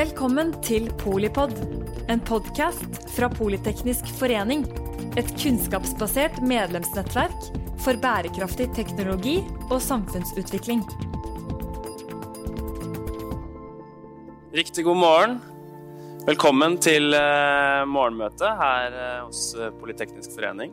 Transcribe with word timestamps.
Velkommen 0.00 0.54
til 0.64 0.86
Polipod, 0.96 1.50
en 2.08 2.20
podkast 2.24 2.94
fra 3.12 3.26
Politeknisk 3.28 4.06
forening. 4.16 4.62
Et 5.20 5.28
kunnskapsbasert 5.42 6.38
medlemsnettverk 6.40 7.48
for 7.84 8.00
bærekraftig 8.00 8.70
teknologi 8.78 9.34
og 9.66 9.76
samfunnsutvikling. 9.84 10.80
Riktig 14.56 14.86
god 14.86 14.96
morgen. 15.02 15.36
Velkommen 16.24 16.78
til 16.80 17.12
uh, 17.12 17.84
morgenmøtet 17.84 18.56
her 18.62 18.96
uh, 18.96 19.26
hos 19.26 19.50
uh, 19.58 19.68
Politeknisk 19.82 20.32
forening. 20.38 20.72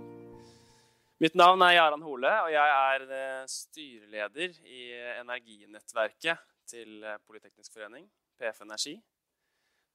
Mitt 1.19 1.35
navn 1.35 1.67
er 1.67 1.75
Jaran 1.81 2.07
Hole, 2.07 2.31
og 2.45 2.55
jeg 2.55 2.79
er 2.93 3.43
styreleder 3.51 4.55
i 4.63 4.87
energinettverket 5.19 6.47
til 6.71 7.03
Politeknisk 7.27 7.75
forening, 7.75 8.07
PF 8.39 8.63
Energi. 8.63 8.95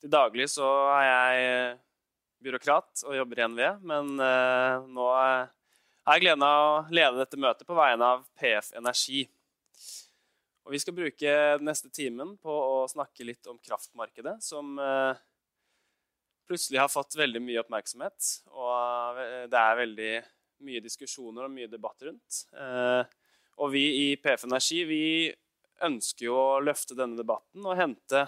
Til 0.03 0.11
daglig 0.11 0.49
så 0.51 0.67
er 0.97 1.05
jeg 1.07 1.75
byråkrat 2.43 3.05
og 3.07 3.15
jobber 3.15 3.39
i 3.39 3.45
NVE, 3.53 3.69
men 3.87 4.17
nå 4.19 5.05
har 5.15 6.17
jeg 6.17 6.25
gleden 6.25 6.43
av 6.43 6.63
å 6.65 6.81
lede 6.91 7.21
dette 7.21 7.39
møtet 7.39 7.69
på 7.69 7.77
vegne 7.79 8.09
av 8.17 8.25
PF 8.35 8.73
Energi. 8.81 9.21
Og 10.67 10.75
vi 10.75 10.81
skal 10.83 10.97
bruke 10.97 11.37
den 11.61 11.69
neste 11.71 11.87
timen 11.95 12.35
på 12.43 12.51
å 12.51 12.83
snakke 12.91 13.29
litt 13.29 13.47
om 13.47 13.63
kraftmarkedet, 13.63 14.41
som 14.43 14.75
plutselig 16.51 16.83
har 16.83 16.91
fått 16.91 17.15
veldig 17.23 17.45
mye 17.47 17.63
oppmerksomhet. 17.63 18.35
Og 18.51 19.23
det 19.55 19.63
er 19.63 19.81
veldig 19.85 20.13
mye 20.67 20.83
diskusjoner 20.83 21.47
og 21.47 21.55
mye 21.55 21.71
debatt 21.71 22.03
rundt. 22.11 22.43
Og 23.63 23.71
vi 23.71 23.87
i 24.03 24.07
PF 24.19 24.51
Energi 24.51 24.83
vi 24.91 25.03
ønsker 25.87 26.27
jo 26.27 26.35
å 26.39 26.63
løfte 26.63 26.99
denne 26.99 27.23
debatten 27.23 27.63
og 27.63 27.79
hente 27.79 28.27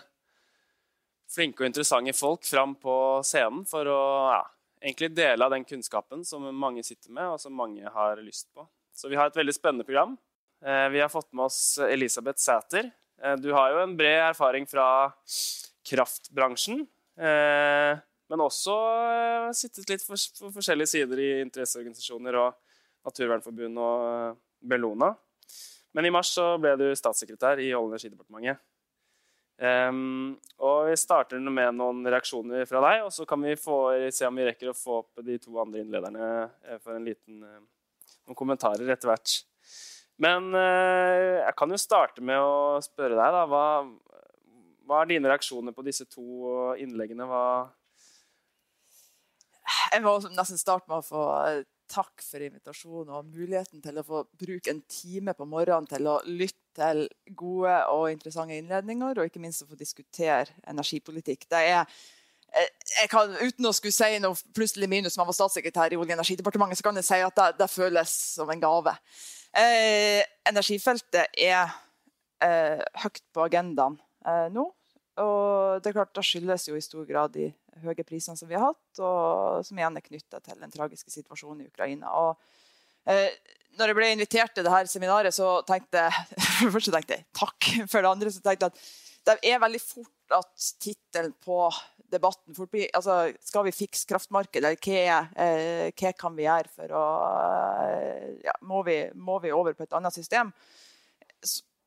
flinke 1.31 1.63
og 1.63 1.71
interessante 1.71 2.13
folk 2.17 2.45
fram 2.47 2.75
på 2.81 2.97
scenen 3.27 3.65
for 3.69 3.89
å 3.91 4.01
ja, 4.35 4.43
egentlig 4.85 5.13
dele 5.17 5.47
av 5.47 5.55
den 5.55 5.65
kunnskapen 5.65 6.25
som 6.27 6.47
mange 6.57 6.85
sitter 6.87 7.13
med, 7.15 7.35
og 7.35 7.41
som 7.41 7.55
mange 7.57 7.89
har 7.89 8.21
lyst 8.23 8.51
på. 8.55 8.67
Så 8.95 9.11
vi 9.11 9.17
har 9.19 9.31
et 9.31 9.39
veldig 9.39 9.55
spennende 9.57 9.87
program. 9.87 10.17
Vi 10.63 11.01
har 11.01 11.11
fått 11.13 11.33
med 11.33 11.49
oss 11.49 11.79
Elisabeth 11.83 12.39
Sæter. 12.41 12.91
Du 13.43 13.51
har 13.53 13.73
jo 13.73 13.81
en 13.83 13.97
bred 13.99 14.21
erfaring 14.31 14.69
fra 14.71 14.87
kraftbransjen. 15.89 16.85
Men 17.17 18.45
også 18.45 18.77
sittet 19.57 19.91
litt 19.91 20.07
på 20.07 20.17
forskjellige 20.55 20.93
sider 20.95 21.21
i 21.21 21.29
interesseorganisasjoner 21.43 22.39
og 22.41 22.55
Naturvernforbund 23.05 23.83
og 23.83 24.39
Bellona. 24.65 25.11
Men 25.95 26.09
i 26.09 26.15
mars 26.15 26.33
ble 26.63 26.73
du 26.81 26.87
statssekretær 26.97 27.61
i 27.61 27.69
Olje- 27.75 27.83
og 27.83 27.93
energidepartementet. 27.93 28.63
Um, 29.55 30.35
og 30.59 30.89
Vi 30.89 30.97
starter 30.99 31.39
med 31.39 31.77
noen 31.79 32.03
reaksjoner 32.11 32.67
fra 32.67 32.81
deg, 32.83 33.05
og 33.07 33.13
så 33.15 33.27
kan 33.29 33.43
vi 33.45 33.55
få, 33.59 33.79
se 34.11 34.27
om 34.27 34.35
vi 34.35 34.47
rekker 34.49 34.73
å 34.73 34.77
få 34.77 34.99
opp 35.05 35.23
de 35.23 35.39
to 35.39 35.55
andre 35.63 35.85
innlederne 35.85 36.31
for 36.83 36.97
en 36.97 37.07
liten, 37.07 37.39
noen 37.45 38.39
kommentarer 38.39 38.91
etter 38.91 39.13
hvert. 39.13 39.37
Men 40.19 40.51
uh, 40.55 41.45
jeg 41.45 41.55
kan 41.59 41.71
jo 41.71 41.81
starte 41.81 42.25
med 42.25 42.43
å 42.43 42.83
spørre 42.83 43.15
deg. 43.19 43.39
da, 43.39 43.47
Hva, 43.51 43.65
hva 44.85 45.01
er 45.03 45.15
dine 45.15 45.31
reaksjoner 45.31 45.75
på 45.75 45.87
disse 45.87 46.07
to 46.11 46.75
innleggene? 46.83 47.27
Hva 47.31 47.45
jeg 49.95 50.03
må 50.05 50.17
nesten 50.35 50.59
starte 50.59 50.91
med 50.91 51.01
å 51.01 51.07
få 51.07 51.25
takk 51.91 52.23
for 52.25 52.43
invitasjonen 52.43 53.13
og 53.15 53.31
muligheten 53.31 53.83
til 53.85 54.01
å 54.01 54.07
få 54.07 54.23
bruke 54.41 54.73
en 54.73 54.83
time 54.91 55.35
på 55.37 55.47
morgenen 55.49 55.89
til 55.91 56.09
å 56.11 56.19
lytte 56.27 56.64
til 56.77 57.07
gode 57.37 57.79
og 57.93 58.11
interessante 58.13 58.59
innledninger, 58.59 59.19
og 59.19 59.31
ikke 59.31 59.43
minst 59.43 59.65
å 59.65 59.71
få 59.71 59.79
diskutere 59.79 60.47
energipolitikk. 60.71 61.49
Det 61.51 61.63
er 61.71 61.89
jeg 62.55 63.09
kan, 63.11 63.33
uten 63.41 63.67
å 63.67 63.73
skulle 63.75 63.95
si 63.95 64.19
noe 64.23 64.37
plutselig 64.55 64.87
minus 64.91 65.15
som 65.15 65.25
jeg 65.25 65.31
var 65.31 65.37
statssekretær 65.39 65.95
i 65.95 65.99
Olje- 65.99 66.13
og 66.13 66.21
energidepartementet, 66.21 66.79
så 66.79 66.87
kan 66.87 67.01
jeg 67.01 67.07
si 67.09 67.19
at 67.27 67.39
det, 67.39 67.49
det 67.59 67.71
føles 67.73 68.13
som 68.37 68.51
en 68.53 68.63
gave. 68.63 68.95
Eh, 69.55 70.23
energifeltet 70.47 71.35
er 71.35 71.75
eh, 72.45 72.83
høyt 73.03 73.23
på 73.35 73.45
agendaen 73.47 73.99
eh, 74.27 74.47
nå. 74.55 74.69
Og 75.23 75.83
det 75.83 75.91
er 75.91 75.97
klart, 75.99 76.15
det 76.17 76.25
skyldes 76.27 76.69
jo 76.69 76.79
i 76.79 76.83
stor 76.83 77.05
grad 77.07 77.35
de 77.37 77.53
høye 77.85 78.07
prisene 78.07 78.39
som 78.39 78.51
vi 78.51 78.57
har 78.59 78.73
hatt, 78.73 79.03
og 79.03 79.63
som 79.67 79.79
igjen 79.79 79.99
er 79.99 80.07
knytta 80.07 80.41
til 80.43 80.59
den 80.59 80.75
tragiske 80.75 81.13
situasjonen 81.13 81.63
i 81.63 81.69
Ukraina. 81.71 82.11
Og, 82.19 82.41
eh, 83.11 83.31
når 83.79 83.91
jeg 83.91 83.99
ble 83.99 84.11
invitert 84.15 84.55
til 84.55 84.67
dette 84.67 84.93
seminaret, 84.93 85.35
så 85.35 85.57
tenkte 85.69 86.07
jeg 86.07 86.39
for 86.61 86.77
første 86.77 86.95
tenkte 86.95 87.19
jeg 87.19 87.27
takk. 87.37 87.71
For 87.91 87.99
det 88.01 88.13
andre 88.13 88.33
så 88.35 88.45
tenkte 88.45 88.71
jeg 88.71 88.75
at 88.75 88.87
det 89.25 89.37
er 89.49 89.61
veldig 89.63 89.81
fort 89.81 90.37
at 90.37 90.71
tittelen 90.83 91.33
på 91.45 91.59
debatten 92.13 92.55
fort 92.55 92.71
blir 92.73 92.91
altså, 92.95 93.33
Skal 93.43 93.65
vi 93.67 93.73
fikse 93.75 94.07
kraftmarkedet, 94.09 94.61
eller 94.61 94.77
hva, 94.79 95.21
eh, 95.41 95.93
hva, 95.97 96.13
kan 96.19 96.37
vi 96.37 96.45
gjøre 96.47 96.73
for 96.75 96.93
å 96.95 97.05
ja, 98.45 98.55
må, 98.69 98.85
vi, 98.87 98.99
må 99.15 99.39
vi 99.43 99.55
over 99.57 99.77
på 99.77 99.87
et 99.87 99.97
annet 99.97 100.15
system? 100.15 100.53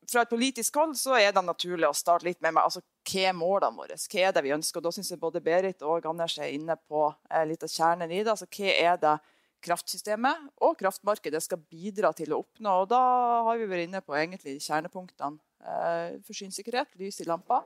fra 0.08 0.22
et 0.24 0.30
politisk 0.30 0.76
hold 0.80 0.94
så 0.96 1.16
er 1.18 1.32
det 1.36 1.42
naturlig 1.44 1.88
å 1.88 1.96
starte 1.96 2.24
litt 2.24 2.40
med 2.44 2.56
altså, 2.56 2.80
hva 3.08 3.24
er 3.28 3.34
målene 3.36 3.76
våre. 3.76 3.98
Hva 4.00 4.22
er 4.24 4.34
det 4.34 4.44
vi 4.46 4.54
ønsker? 4.56 4.80
Og 4.80 4.86
da 4.86 4.92
syns 4.94 5.10
jeg 5.12 5.20
både 5.20 5.42
Berit 5.44 5.84
og 5.84 6.06
Anders 6.08 6.38
er 6.40 6.54
inne 6.54 6.78
på 6.88 7.02
eh, 7.28 7.44
litt 7.48 7.66
av 7.66 7.72
kjernen 7.72 8.12
i 8.12 8.22
det. 8.22 8.32
Altså, 8.32 8.48
hva 8.48 8.72
er 8.72 9.02
det 9.02 9.14
kraftsystemet 9.64 10.48
og 10.64 10.76
kraftmarkedet 10.80 11.42
skal 11.44 11.62
bidra 11.62 12.12
til 12.16 12.34
å 12.34 12.42
oppnå? 12.44 12.76
Og 12.84 12.90
da 12.92 13.00
har 13.48 13.58
vi 13.58 13.68
vært 13.70 13.88
inne 13.88 14.02
på 14.04 14.16
egentlig 14.18 14.58
kjernepunktene. 14.64 15.40
Eh, 15.58 16.18
forsyningssikkerhet, 16.26 16.94
lys 17.00 17.22
i 17.22 17.28
lampa 17.28 17.64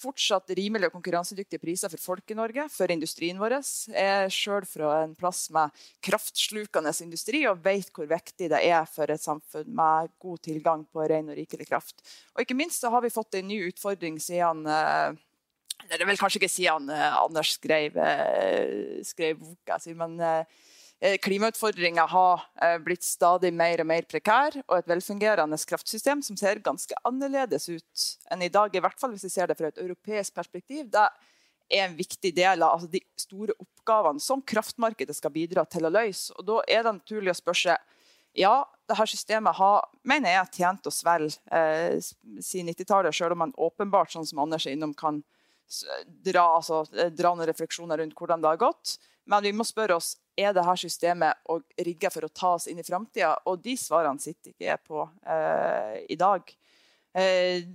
fortsatt 0.00 0.52
rimelige 0.56 0.90
og 0.90 0.96
konkurransedyktige 0.98 1.62
priser 1.62 1.92
for 1.92 2.02
folk 2.02 2.32
i 2.32 2.36
Norge, 2.36 2.66
for 2.72 2.92
industrien 2.92 3.38
vår. 3.40 3.56
Jeg 3.92 3.96
er 3.96 4.32
sjøl 4.32 4.66
fra 4.68 4.92
en 5.04 5.14
plass 5.18 5.46
med 5.54 5.72
kraftslukende 6.04 6.92
industri 7.04 7.44
og 7.48 7.62
vet 7.64 7.90
hvor 7.96 8.08
viktig 8.10 8.50
det 8.52 8.62
er 8.66 8.84
for 8.90 9.10
et 9.12 9.22
samfunn 9.22 9.70
med 9.78 10.12
god 10.22 10.42
tilgang 10.44 10.84
på 10.92 11.06
ren 11.08 11.32
og 11.32 11.38
rikelig 11.38 11.68
kraft. 11.70 12.04
Og 12.36 12.44
ikke 12.44 12.58
minst 12.58 12.84
så 12.84 12.92
har 12.92 13.04
vi 13.04 13.14
fått 13.14 13.38
en 13.38 13.48
ny 13.48 13.62
utfordring 13.70 14.20
siden 14.22 14.66
det 15.86 16.00
er 16.00 16.08
vel 16.08 16.16
kanskje 16.16 16.40
ikke 16.40 16.48
siden 16.50 16.88
eh, 16.90 17.18
Anders 17.20 17.50
skrev, 17.58 17.98
eh, 18.00 19.02
skrev 19.04 19.36
boka 19.42 19.76
si, 19.78 19.92
men 19.94 20.16
Klimautfordringa 20.96 22.06
har 22.08 22.42
eh, 22.62 22.78
blitt 22.80 23.04
stadig 23.04 23.50
mer 23.52 23.82
og 23.82 23.88
mer 23.90 24.06
prekær, 24.08 24.54
og 24.64 24.78
et 24.78 24.86
velfungerende 24.88 25.58
kraftsystem 25.68 26.22
som 26.24 26.38
ser 26.40 26.62
ganske 26.64 26.96
annerledes 27.04 27.68
ut 27.68 28.04
enn 28.32 28.44
i 28.46 28.48
dag, 28.52 28.72
i 28.72 28.80
hvert 28.80 28.96
fall 29.00 29.12
hvis 29.12 29.26
vi 29.28 29.32
ser 29.34 29.50
det 29.50 29.58
fra 29.58 29.68
et 29.68 29.82
europeisk 29.82 30.34
perspektiv, 30.38 30.86
det 30.88 31.04
er 31.04 31.84
en 31.84 31.98
viktig 31.98 32.32
del 32.32 32.64
av 32.64 32.78
altså 32.78 32.88
de 32.88 33.02
store 33.20 33.52
oppgavene 33.60 34.22
som 34.22 34.40
kraftmarkedet 34.40 35.18
skal 35.18 35.34
bidra 35.34 35.66
til 35.68 35.84
å 35.84 35.92
løse. 35.92 36.32
Og 36.38 36.46
Da 36.48 36.62
er 36.64 36.86
det 36.86 36.94
naturlig 37.02 37.34
å 37.34 37.40
spørre 37.42 37.62
seg 37.66 37.92
ja, 38.36 38.54
dette 38.88 39.06
systemet 39.08 39.56
har 39.56 39.86
mener 40.04 40.34
jeg, 40.34 40.52
tjent 40.60 40.88
oss 40.88 41.02
vel 41.04 41.26
eh, 41.26 41.96
siden 42.00 42.68
90-tallet, 42.72 43.16
selv 43.16 43.36
om 43.36 43.44
man 43.46 43.54
åpenbart, 43.56 44.12
sånn 44.12 44.28
som 44.28 44.42
Anders 44.44 44.66
er 44.68 44.76
innom, 44.76 44.92
kan 44.96 45.22
dra, 46.24 46.44
altså, 46.58 46.84
dra 47.16 47.32
noen 47.34 47.48
refleksjoner 47.48 48.00
rundt 48.00 48.16
hvordan 48.16 48.44
det 48.44 48.52
har 48.52 48.60
gått. 48.60 48.96
Men 49.26 49.42
vi 49.42 49.52
må 49.56 49.66
spørre 49.66 49.96
oss 49.98 50.14
er 50.38 50.52
det 50.54 50.64
her 50.66 50.78
systemet 50.78 51.40
rigga 51.82 52.10
for 52.12 52.26
å 52.26 52.30
ta 52.32 52.52
oss 52.58 52.68
inn 52.70 52.78
i 52.78 52.86
framtida. 52.86 53.32
Og 53.50 53.58
de 53.64 53.74
svarene 53.80 54.22
sitter 54.22 54.52
ikke 54.52 54.68
jeg 54.68 54.82
på 54.86 55.02
eh, 55.26 55.96
i 56.12 56.18
dag. 56.20 56.52
Eh, 57.16 57.66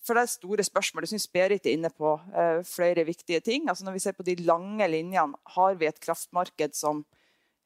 for 0.00 0.16
det 0.16 0.24
er 0.24 0.32
store 0.32 0.64
spørsmål. 0.66 1.04
Jeg 1.06 1.14
syns 1.14 1.28
Berit 1.30 1.68
er 1.68 1.76
inne 1.76 1.92
på 1.92 2.16
eh, 2.32 2.62
flere 2.66 3.04
viktige 3.06 3.42
ting. 3.46 3.68
Altså 3.68 3.86
når 3.86 3.98
vi 3.98 4.04
ser 4.06 4.16
på 4.16 4.26
de 4.26 4.38
lange 4.42 4.88
linjene, 4.90 5.38
har 5.54 5.78
vi 5.78 5.88
et 5.90 6.00
kraftmarked 6.02 6.74
som 6.74 7.04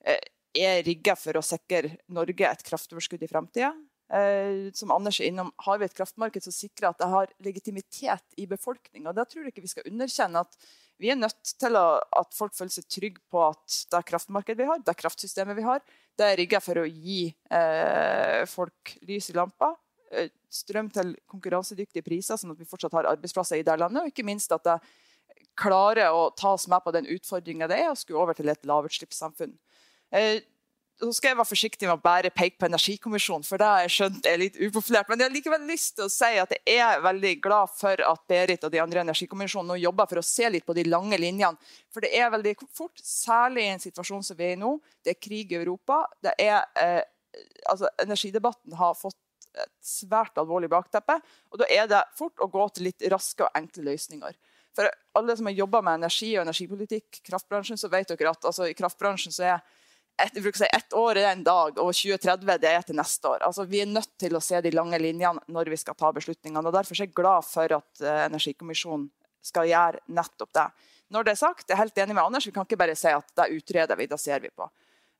eh, 0.04 0.20
er 0.54 0.82
rigga 0.86 1.16
for 1.18 1.38
å 1.38 1.44
sikre 1.46 1.94
Norge 2.12 2.50
et 2.50 2.66
kraftoverskudd 2.66 3.22
i 3.24 3.30
framtida? 3.30 3.72
Eh, 4.12 4.70
som 4.76 4.92
Anders 4.92 5.20
er 5.20 5.30
innom, 5.30 5.50
har 5.64 5.78
vi 5.80 5.86
et 5.88 5.96
kraftmarked 5.96 6.44
som 6.44 6.52
sikrer 6.52 6.90
at 6.90 7.00
det 7.00 7.08
har 7.08 7.30
legitimitet 7.44 8.36
i 8.36 8.46
befolkninga. 8.46 9.14
Da 9.16 9.24
tror 9.24 9.46
jeg 9.46 9.54
ikke 9.54 9.64
vi 9.64 9.72
skal 9.72 9.88
underkjenne 9.88 10.42
at 10.44 10.58
vi 11.00 11.10
er 11.10 11.18
nødt 11.18 11.54
til 11.58 11.78
å, 11.78 11.86
at 12.20 12.36
folk 12.36 12.54
føler 12.54 12.74
seg 12.74 12.86
trygge 12.92 13.22
på 13.32 13.40
at 13.48 13.78
det 13.90 14.02
kraftmarkedet 14.10 14.60
vi 14.60 14.68
har, 14.68 14.82
det 14.84 14.96
kraftsystemet 15.00 15.56
vi 15.58 15.64
har, 15.66 15.80
det 16.14 16.28
er 16.28 16.38
rigga 16.38 16.60
for 16.62 16.82
å 16.82 16.86
gi 16.86 17.26
eh, 17.50 18.44
folk 18.50 18.94
lys 19.08 19.32
i 19.32 19.38
lampa, 19.38 19.72
eh, 20.12 20.30
strøm 20.52 20.92
til 20.94 21.16
konkurransedyktige 21.30 22.06
priser, 22.06 22.38
sånn 22.38 22.54
at 22.54 22.60
vi 22.60 22.68
fortsatt 22.68 22.94
har 22.94 23.10
arbeidsplasser 23.10 23.58
i 23.58 23.66
det 23.66 23.78
landet, 23.80 24.04
og 24.04 24.12
ikke 24.12 24.26
minst 24.26 24.54
at 24.54 24.68
det 24.68 24.78
klarer 25.58 26.14
å 26.14 26.28
ta 26.36 26.54
oss 26.54 26.68
med 26.70 26.82
på 26.84 26.92
den 26.94 27.08
utfordringa 27.10 27.66
det 27.70 27.80
er 27.82 27.90
å 27.90 27.98
skulle 27.98 28.22
over 28.22 28.36
til 28.38 28.50
et 28.52 28.66
lavutslippssamfunn. 28.68 29.56
Eh, 30.14 30.44
så 31.00 31.10
skal 31.12 31.32
jeg 31.32 31.38
være 31.38 31.48
forsiktig 31.48 31.88
med 31.88 31.96
å 31.96 32.02
bare 32.02 32.30
peke 32.34 32.58
på 32.60 32.68
Energikommisjonen, 32.68 33.44
for 33.46 33.58
det 33.60 33.66
har 33.66 33.80
jeg 33.84 33.94
skjønt 33.96 34.28
er 34.30 34.38
litt 34.38 34.58
upopulært. 34.60 35.08
Men 35.10 35.20
jeg 35.20 35.28
har 35.28 35.34
likevel 35.34 35.64
lyst 35.66 35.96
til 35.98 36.06
å 36.06 36.12
si 36.12 36.30
at 36.38 36.54
jeg 36.54 36.82
er 36.84 37.02
veldig 37.02 37.32
glad 37.42 37.72
for 37.74 38.04
at 38.06 38.22
Berit 38.30 38.66
og 38.66 38.72
de 38.72 38.82
andre 38.82 39.02
energikommisjonene 39.02 39.74
nå 39.74 39.80
jobber 39.82 40.08
for 40.12 40.22
å 40.22 40.26
se 40.26 40.50
litt 40.54 40.66
på 40.66 40.76
de 40.78 40.86
lange 40.86 41.18
linjene. 41.18 41.74
For 41.92 42.04
det 42.04 42.12
er 42.14 42.30
veldig 42.34 42.54
fort, 42.70 43.02
særlig 43.02 43.66
i 43.66 43.74
en 43.74 43.82
situasjon 43.82 44.22
som 44.26 44.38
vi 44.38 44.48
er 44.52 44.54
i 44.54 44.62
nå. 44.62 44.76
Det 45.02 45.16
er 45.16 45.20
krig 45.26 45.52
i 45.52 45.58
Europa. 45.58 46.04
Det 46.22 46.36
er, 46.38 46.62
eh, 46.78 47.02
altså, 47.70 47.90
energidebatten 48.06 48.78
har 48.78 48.94
fått 48.98 49.18
et 49.54 49.70
svært 49.82 50.38
alvorlig 50.38 50.70
bakteppe. 50.70 51.18
Og 51.50 51.62
da 51.62 51.70
er 51.70 51.90
det 51.90 52.04
fort 52.18 52.38
å 52.38 52.50
gå 52.50 52.68
til 52.74 52.92
litt 52.92 53.06
raske 53.10 53.46
og 53.46 53.54
enkle 53.58 53.90
løsninger. 53.90 54.38
For 54.74 54.90
alle 55.18 55.36
som 55.38 55.46
har 55.46 55.54
jobba 55.54 55.82
med 55.86 56.00
energi 56.00 56.32
og 56.34 56.46
energipolitikk, 56.46 57.20
kraftbransjen, 57.26 57.78
så 57.78 57.90
vet 57.90 58.10
dere 58.10 58.34
at 58.34 58.46
altså, 58.46 58.66
i 58.70 58.78
kraftbransjen 58.78 59.34
så 59.34 59.50
er 59.52 59.82
et, 60.22 60.36
si, 60.38 60.66
ett 60.70 60.94
år 60.94 61.18
er 61.18 61.32
en 61.32 61.42
dag, 61.44 61.78
og 61.82 61.90
2030 61.90 62.60
det 62.62 62.70
er 62.70 62.86
til 62.86 62.98
neste 62.98 63.28
år. 63.28 63.42
Altså, 63.48 63.66
vi 63.66 63.80
er 63.82 63.90
nødt 63.90 64.12
til 64.20 64.36
å 64.36 64.42
se 64.44 64.60
de 64.62 64.70
lange 64.74 64.98
linjene 65.02 65.42
når 65.50 65.72
vi 65.72 65.78
skal 65.80 65.96
ta 65.98 66.12
beslutningene. 66.14 66.62
og 66.62 66.76
Derfor 66.76 66.94
er 66.94 67.08
jeg 67.08 67.16
glad 67.16 67.46
for 67.48 67.76
at 67.80 68.04
uh, 68.04 68.20
Energikommisjonen 68.28 69.08
skal 69.44 69.68
gjøre 69.68 70.04
nettopp 70.14 70.52
det. 70.54 70.68
Når 71.14 71.26
det 71.26 71.34
er 71.34 71.40
sagt, 71.42 71.66
jeg 71.66 71.74
er 71.76 71.82
helt 71.82 71.98
enig 72.04 72.16
med 72.16 72.24
Anders, 72.24 72.46
vi 72.46 72.54
kan 72.54 72.66
ikke 72.66 72.80
bare 72.80 72.96
si 72.98 73.10
at 73.10 73.34
det 73.36 73.50
utreder 73.56 73.98
vi, 73.98 74.08
det 74.10 74.20
ser 74.22 74.44
vi 74.44 74.52
på. 74.54 74.70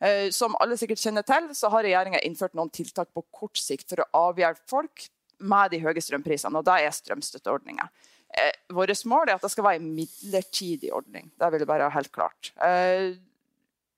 Uh, 0.04 0.30
som 0.34 0.54
alle 0.62 0.78
sikkert 0.78 1.02
kjenner 1.02 1.26
til, 1.26 1.50
så 1.58 1.72
har 1.74 1.86
regjeringa 1.86 2.22
innført 2.22 2.54
noen 2.54 2.72
tiltak 2.74 3.10
på 3.14 3.26
kort 3.34 3.58
sikt 3.58 3.90
for 3.90 4.06
å 4.06 4.30
avhjelpe 4.30 4.62
folk 4.70 5.08
med 5.42 5.74
de 5.74 5.82
høye 5.82 6.00
strømprisene, 6.00 6.54
og 6.60 6.66
det 6.70 6.80
er 6.86 6.98
strømstøtteordninger. 7.02 8.10
Uh, 8.30 8.50
Vårt 8.78 9.06
mål 9.10 9.26
er 9.26 9.36
at 9.40 9.42
det 9.42 9.50
skal 9.50 9.66
være 9.72 9.82
en 9.82 9.94
midlertidig 9.98 10.94
ordning. 10.94 11.32
Det 11.34 11.54
vil 11.58 11.66
være 11.66 11.90
helt 11.98 12.14
klart. 12.14 12.54
Uh, 12.62 13.18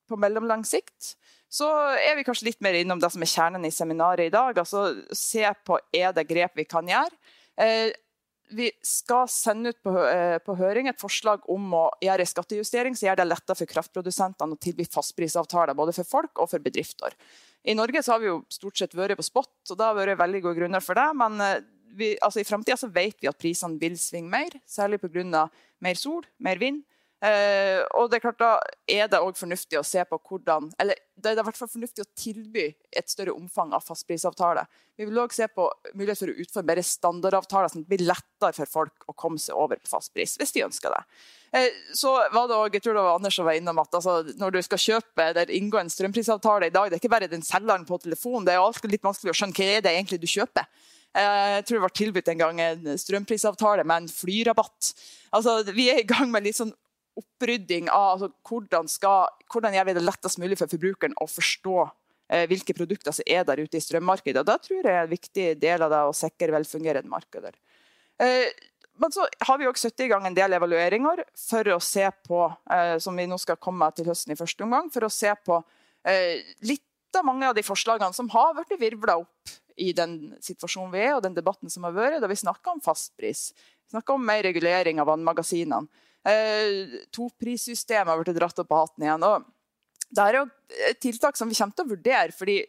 på 0.08 0.18
mellomlang 0.20 0.64
sikt, 0.66 1.14
så 1.52 1.68
er 1.96 2.16
vi 2.18 2.24
kanskje 2.26 2.50
litt 2.50 2.64
mer 2.64 2.76
innom 2.78 3.00
det 3.00 3.10
som 3.14 3.22
er 3.22 3.30
kjernen 3.30 3.66
i 3.68 3.74
seminaret 3.74 4.26
i 4.26 4.34
dag. 4.34 4.58
altså 4.58 4.88
Se 5.14 5.44
på 5.64 5.78
er 5.94 6.12
det 6.16 6.26
grep 6.28 6.58
vi 6.58 6.66
kan 6.68 6.88
gjøre. 6.90 7.14
Eh, 7.56 7.94
vi 8.48 8.70
skal 8.84 9.26
sende 9.30 9.72
ut 9.72 9.82
på, 9.82 9.92
eh, 10.06 10.38
på, 10.38 10.54
høring 10.54 10.88
et 10.88 11.00
forslag 11.00 11.42
om 11.50 11.72
å 11.74 11.84
gjøre 12.02 12.26
skattejustering 12.26 12.94
som 12.94 13.08
gjør 13.08 13.20
det 13.20 13.26
lettere 13.26 13.58
for 13.58 13.70
kraftprodusentene 13.70 14.54
å 14.54 14.60
tilby 14.62 14.86
fastprisavtaler 14.86 15.74
både 15.74 15.94
for 15.96 16.06
folk 16.06 16.42
og 16.42 16.50
for 16.50 16.62
bedrifter. 16.62 17.14
I 17.66 17.74
Norge 17.74 18.02
har 18.06 18.20
vi 18.22 18.30
jo 18.30 18.44
stort 18.52 18.78
sett 18.78 18.94
vært 18.94 19.18
på 19.18 19.26
spot, 19.26 19.50
og 19.70 19.78
det 19.78 19.86
har 19.86 19.98
vært 19.98 20.20
veldig 20.20 20.42
gode 20.44 20.60
grunner 20.60 20.84
for 20.84 20.98
det. 20.98 21.08
Men 21.18 21.40
eh, 21.42 21.64
vi, 21.96 22.12
altså 22.22 22.42
i 22.42 22.46
framtida 22.46 22.90
vet 22.92 23.18
vi 23.22 23.30
at 23.30 23.38
prisene 23.40 23.80
vil 23.80 23.96
svinge 23.98 24.30
mer, 24.30 24.54
særlig 24.66 25.00
pga. 25.02 25.48
mer 25.80 25.94
sol, 25.94 26.22
mer 26.38 26.58
vind. 26.58 26.84
Uh, 27.16 27.80
og 27.96 28.10
det 28.12 28.18
er 28.18 28.22
klart 28.26 28.42
Da 28.42 28.48
er 28.92 29.06
det 29.08 29.16
også 29.24 29.46
fornuftig 29.46 29.78
å 29.80 29.86
se 29.88 30.02
på 30.04 30.18
hvordan 30.20 30.66
eller 30.76 30.98
det 31.16 31.30
er 31.30 31.38
i 31.40 31.44
hvert 31.46 31.56
fall 31.56 31.70
fornuftig 31.72 32.04
å 32.04 32.10
tilby 32.12 32.66
et 32.92 33.08
større 33.08 33.32
omfang 33.32 33.70
av 33.72 33.86
fastprisavtale. 33.86 34.66
Vi 35.00 35.06
vil 35.08 35.20
også 35.22 35.38
se 35.38 35.46
på 35.48 35.64
mulighet 35.94 36.20
for 36.20 36.32
å 36.32 36.42
utforme 36.44 36.74
mer 36.74 36.80
standardavtaler, 36.84 37.72
sånn 37.72 37.86
at 37.86 37.88
det 37.88 37.94
blir 37.94 38.04
lettere 38.10 38.52
for 38.58 38.68
folk 38.68 39.06
å 39.08 39.14
komme 39.16 39.40
seg 39.40 39.56
over 39.56 39.80
på 39.80 39.88
fastpris, 39.94 40.36
hvis 40.36 40.52
de 40.52 40.66
ønsker 40.66 40.92
det. 40.92 41.00
Eh, 41.56 41.78
så 41.96 42.12
var 42.34 42.50
det 42.50 42.58
også, 42.58 42.74
jeg 42.76 42.84
tror 42.84 42.98
det 42.98 43.06
var 43.06 43.16
Anders 43.16 43.40
som 43.40 43.48
var 43.48 43.56
innom 43.56 43.80
at 43.80 43.96
altså, 43.96 44.18
når 44.36 44.58
du 44.58 44.60
skal 44.68 44.84
kjøpe 44.84 45.28
eller 45.30 45.56
inngå 45.56 45.80
en 45.80 45.92
strømprisavtale 45.96 46.68
i 46.68 46.76
dag, 46.76 46.90
det 46.92 46.98
er 46.98 47.04
ikke 47.06 47.14
bare 47.16 47.32
den 47.32 47.44
selgeren 47.46 47.88
på 47.88 48.00
telefonen, 48.04 48.44
det 48.44 48.58
er 48.58 48.60
alltid 48.60 48.92
litt 48.92 49.08
vanskelig 49.08 49.32
å 49.32 49.40
skjønne 49.40 49.56
hva 49.56 49.72
er 49.72 49.88
det 49.88 49.96
egentlig 49.96 50.20
du 50.20 50.28
kjøper. 50.36 50.68
Eh, 51.16 51.50
jeg 51.56 51.64
tror 51.64 51.78
det 51.78 51.86
var 51.88 51.98
tilbudt 52.02 52.32
en 52.32 52.42
gang 52.44 52.60
en 52.60 52.90
strømprisavtale 53.00 53.88
med 53.88 54.04
en 54.04 54.12
flyrabatt. 54.12 54.92
Altså, 55.32 55.62
vi 55.72 55.88
er 55.94 56.04
i 56.04 56.08
gang 56.08 56.28
med 56.28 56.44
litt 56.44 56.60
sånn 56.60 56.76
opprydding 57.16 57.90
av 57.90 58.16
altså, 58.16 58.30
hvordan, 58.48 58.88
skal, 58.90 59.30
hvordan 59.52 59.76
gjør 59.76 59.88
vi 59.88 59.96
det 59.96 60.04
lettest 60.04 60.40
mulig 60.42 60.58
for 60.60 60.72
forbrukeren 60.72 61.16
å 61.22 61.28
forstå 61.30 61.76
eh, 61.82 62.46
hvilke 62.50 62.76
produkter 62.76 63.16
som 63.16 63.26
er 63.28 63.46
der 63.48 63.62
ute 63.62 63.78
i 63.78 63.84
strømmarkedet. 63.84 64.42
Og 64.42 64.48
da 64.48 64.58
tror 64.62 64.80
jeg 64.80 64.92
er 64.92 65.04
en 65.04 65.12
viktig 65.12 65.50
del 65.62 65.86
av 65.86 65.92
det 65.92 66.02
å 66.06 66.16
sikre 66.16 66.54
velfungerende 66.56 67.12
markeder. 67.12 67.56
Eh, 68.22 68.50
men 68.96 69.12
så 69.12 69.26
har 69.44 69.58
vi 69.60 69.68
også 69.68 69.90
satt 69.90 70.04
i 70.06 70.08
gang 70.08 70.24
en 70.26 70.36
del 70.36 70.56
evalueringer 70.56 71.22
for 71.36 71.68
å 71.74 71.80
se 71.84 72.06
på, 72.26 72.40
eh, 72.72 72.96
som 73.02 73.16
vi 73.16 73.26
nå 73.28 73.36
skal 73.40 73.60
komme 73.60 73.88
til 73.96 74.08
høsten 74.08 74.32
i 74.32 74.38
første 74.38 74.64
omgang, 74.64 74.88
for 74.92 75.04
å 75.04 75.12
se 75.12 75.32
på 75.44 75.60
eh, 76.08 76.40
litt 76.64 76.82
av 77.16 77.24
mange 77.24 77.48
av 77.48 77.56
de 77.56 77.64
forslagene 77.64 78.16
som 78.16 78.28
har 78.32 78.54
blitt 78.56 78.80
virvla 78.80 79.18
opp 79.20 79.56
i 79.76 79.92
den 79.96 80.34
situasjonen 80.40 80.92
vi 80.94 81.02
er, 81.04 81.14
og 81.16 81.24
den 81.24 81.36
debatten 81.36 81.72
som 81.72 81.84
har 81.84 81.94
vært, 81.96 82.20
da 82.24 82.30
vi 82.30 82.38
snakker 82.40 82.72
om 82.76 82.82
fastpris. 82.84 83.50
Vi 83.84 83.92
snakker 83.92 84.16
om 84.16 84.24
mer 84.24 84.42
regulering 84.46 85.00
av 85.00 85.10
vannmagasinene. 85.10 86.04
Eh, 86.26 86.96
Toprissystemet 87.14 88.10
har 88.10 88.22
blitt 88.22 88.38
dratt 88.38 88.58
opp 88.62 88.70
på 88.72 88.80
hatten 88.82 89.06
igjen. 89.06 89.26
og 89.26 89.52
det 90.06 90.22
er 90.22 90.36
jo 90.38 90.44
tiltak 91.02 91.36
som 91.38 91.50
vi 91.50 91.56
kommer 91.58 91.74
til 91.74 91.86
å 91.86 91.94
vurdere. 91.94 92.32
fordi 92.32 92.60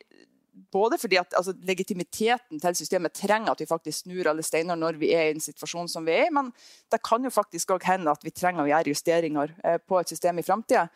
både 0.71 0.97
fordi 0.97 1.19
at 1.19 1.33
altså, 1.37 1.53
legitimiteten 1.67 2.59
til 2.61 2.75
systemet 2.75 3.13
trenger 3.13 3.51
at 3.51 3.61
vi 3.61 3.69
faktisk 3.69 4.05
snur 4.05 4.29
alle 4.31 4.43
steiner 4.45 4.75
når 4.79 4.97
vi 5.01 5.11
er 5.15 5.29
i 5.29 5.35
en 5.35 5.43
situasjon 5.43 5.89
som 5.91 6.05
vi 6.07 6.15
er 6.15 6.27
i, 6.27 6.33
men 6.33 6.51
det 6.91 7.01
kan 7.05 7.23
jo 7.23 7.29
faktisk 7.33 7.75
også 7.75 7.91
hende 7.91 8.11
at 8.11 8.25
vi 8.25 8.33
trenger 8.33 8.65
å 8.65 8.69
gjøre 8.71 8.93
justeringer 8.93 9.53
eh, 9.63 9.77
på 9.77 9.99
et 9.99 10.09
system 10.09 10.39
i 10.39 10.45
framtida. 10.45 10.87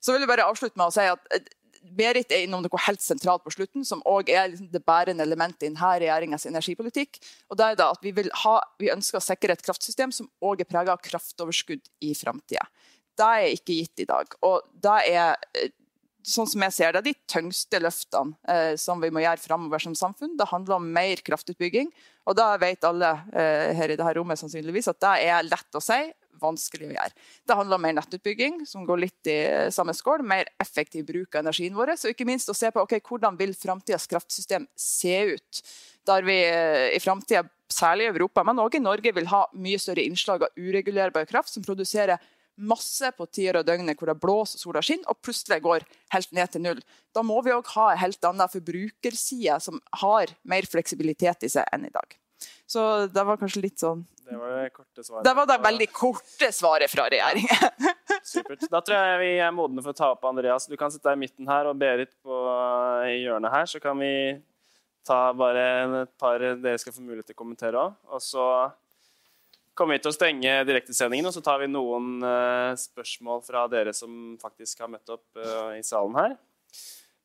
Så 0.00 0.14
vil 0.14 0.24
jeg 0.24 0.30
bare 0.30 0.48
avslutte 0.48 0.80
med 0.80 0.88
å 0.88 0.94
si 0.94 1.04
at 1.04 1.34
eh, 1.36 1.44
Berit 1.80 2.32
er 2.32 2.44
innom 2.44 2.60
noe 2.60 2.82
helt 2.84 3.00
sentralt 3.00 3.44
på 3.44 3.52
slutten, 3.54 3.86
som 3.88 4.02
også 4.04 4.34
er 4.34 4.50
liksom 4.52 4.68
det 4.72 4.82
bærende 4.84 5.24
elementet 5.24 5.64
i 5.64 5.70
denne 5.70 5.92
regjeringas 6.02 6.46
energipolitikk. 6.50 7.18
og 7.48 7.56
det 7.56 7.66
er 7.66 7.80
da 7.80 7.90
at 7.94 8.04
vi, 8.04 8.12
ha, 8.44 8.54
vi, 8.78 8.92
ønsker 8.92 9.18
å 9.18 9.24
sikre 9.24 9.56
et 9.56 9.64
kraftsystem 9.64 10.12
som 10.12 10.28
også 10.40 10.66
er 10.66 10.70
preget 10.70 10.92
av 10.92 11.00
kraftoverskudd 11.04 11.88
i 12.04 12.14
framtida. 12.14 12.66
Det 13.16 13.26
er 13.26 13.54
ikke 13.56 13.78
gitt 13.80 14.04
i 14.04 14.08
dag. 14.08 14.36
Og 14.44 14.60
det 14.80 14.96
er 15.08 15.36
eh, 15.56 15.72
sånn 16.26 16.48
som 16.48 16.62
jeg 16.66 16.76
ser 16.76 16.94
det, 16.94 17.04
de 17.08 17.16
tyngste 17.28 17.80
løftene 17.80 18.36
eh, 18.48 18.76
som 18.80 19.00
vi 19.00 19.10
må 19.12 19.24
gjøre 19.24 19.40
framover 19.42 19.82
som 19.82 19.96
samfunn. 19.96 20.36
Det 20.38 20.48
handler 20.52 20.76
om 20.78 20.88
mer 20.94 21.22
kraftutbygging. 21.24 21.90
Og 22.28 22.36
da 22.36 22.52
vet 22.60 22.84
alle 22.86 23.14
eh, 23.32 23.72
her 23.76 23.92
i 23.92 23.96
dette 23.96 24.16
rommet 24.20 24.40
sannsynligvis 24.40 24.92
at 24.92 25.00
det 25.00 25.14
er 25.32 25.48
lett 25.48 25.80
å 25.80 25.82
si, 25.84 26.00
vanskelig 26.40 26.88
å 26.88 26.94
gjøre. 26.94 27.14
Det 27.46 27.56
handler 27.58 27.78
om 27.78 27.84
mer 27.86 27.96
nettutbygging, 27.98 28.64
som 28.68 28.86
går 28.88 29.04
litt 29.04 29.30
i 29.30 29.38
samme 29.74 29.94
skål, 29.96 30.24
mer 30.26 30.50
effektiv 30.62 31.06
bruk 31.08 31.36
av 31.36 31.44
energien 31.44 31.76
vår, 31.76 31.94
og 31.98 32.12
ikke 32.14 32.28
minst 32.28 32.50
å 32.50 32.56
se 32.56 32.72
på 32.72 32.82
okay, 32.84 33.02
hvordan 33.04 33.38
vil 33.40 33.54
framtidas 33.56 34.08
kraftsystem 34.10 34.66
se 34.78 35.16
ut. 35.36 35.62
Der 36.08 36.26
vi 36.26 36.36
eh, 36.48 36.88
i 36.96 37.00
framtida, 37.02 37.44
særlig 37.70 38.08
i 38.08 38.12
Europa, 38.14 38.42
men 38.46 38.58
også 38.58 38.80
i 38.80 38.84
Norge, 38.84 39.14
vil 39.14 39.30
ha 39.30 39.44
mye 39.54 39.78
større 39.78 40.04
innslag 40.04 40.48
av 40.48 40.58
uregulerbar 40.58 41.28
kraft 41.30 41.52
som 41.54 41.64
produserer 41.66 42.18
masse 42.60 43.12
på 43.16 43.26
tider 43.32 43.60
av 43.60 43.66
døgnet 43.66 43.98
hvor 43.98 44.10
det 44.10 44.18
blåser 44.20 44.58
og 44.58 44.64
sola 44.64 44.82
skinner, 44.84 45.08
og 45.08 45.20
plutselig 45.24 45.60
går 45.64 45.86
helt 46.14 46.32
ned 46.36 46.52
til 46.52 46.64
null. 46.64 46.82
Da 47.16 47.24
må 47.26 47.40
vi 47.46 47.54
òg 47.54 47.70
ha 47.76 47.90
en 47.92 48.02
helt 48.02 48.26
annen 48.26 48.52
forbrukerside 48.52 49.60
som 49.64 49.80
har 50.02 50.34
mer 50.42 50.68
fleksibilitet 50.68 51.46
i 51.48 51.52
seg 51.52 51.68
enn 51.72 51.88
i 51.88 51.94
dag. 51.94 52.18
Så 52.70 53.06
det 53.10 53.24
var 53.26 53.38
kanskje 53.40 53.62
litt 53.64 53.82
sånn 53.82 54.04
Det 54.28 54.36
var 54.38 54.52
det 54.56 54.68
korte 54.74 55.04
svaret. 55.04 55.24
Det 55.26 55.32
var 55.34 55.48
det 55.50 55.56
veldig 55.64 55.88
korte 55.92 56.50
svaret 56.54 56.92
fra 56.92 57.08
regjeringen. 57.10 57.88
Supert. 58.22 58.68
Da 58.70 58.82
tror 58.84 58.96
jeg 58.96 59.18
vi 59.24 59.32
er 59.42 59.54
modne 59.54 59.82
for 59.82 59.94
å 59.94 59.98
ta 59.98 60.12
opp 60.14 60.28
Andreas. 60.28 60.68
Du 60.70 60.76
kan 60.78 60.92
sitte 60.92 61.08
deg 61.08 61.18
i 61.18 61.24
midten 61.24 61.50
her, 61.50 61.66
og 61.66 61.80
Berit 61.80 62.12
på, 62.22 62.36
i 63.10 63.22
hjørnet 63.24 63.54
her. 63.54 63.66
Så 63.70 63.80
kan 63.82 63.98
vi 63.98 64.12
ta 65.06 65.32
bare 65.34 65.64
et 66.04 66.12
par 66.20 66.38
dere 66.38 66.78
skal 66.78 66.94
få 66.94 67.02
mulighet 67.02 67.30
til 67.32 67.38
å 67.38 67.40
kommentere 67.40 67.80
òg. 67.80 67.98
Og 68.14 68.22
så 68.22 68.46
kommer 69.74 69.96
vi 69.96 70.04
til 70.04 70.12
å 70.12 70.16
stenge 70.16 70.54
direktesendingen, 70.68 71.30
og 71.30 71.34
så 71.34 71.42
tar 71.44 71.62
vi 71.62 71.70
noen 71.70 72.20
uh, 72.20 72.76
spørsmål 72.78 73.42
fra 73.46 73.64
dere 73.72 73.94
som 73.96 74.36
faktisk 74.42 74.84
har 74.84 74.92
møtt 74.92 75.14
opp 75.14 75.40
uh, 75.40 75.72
i 75.78 75.82
salen 75.86 76.18
her. 76.20 76.36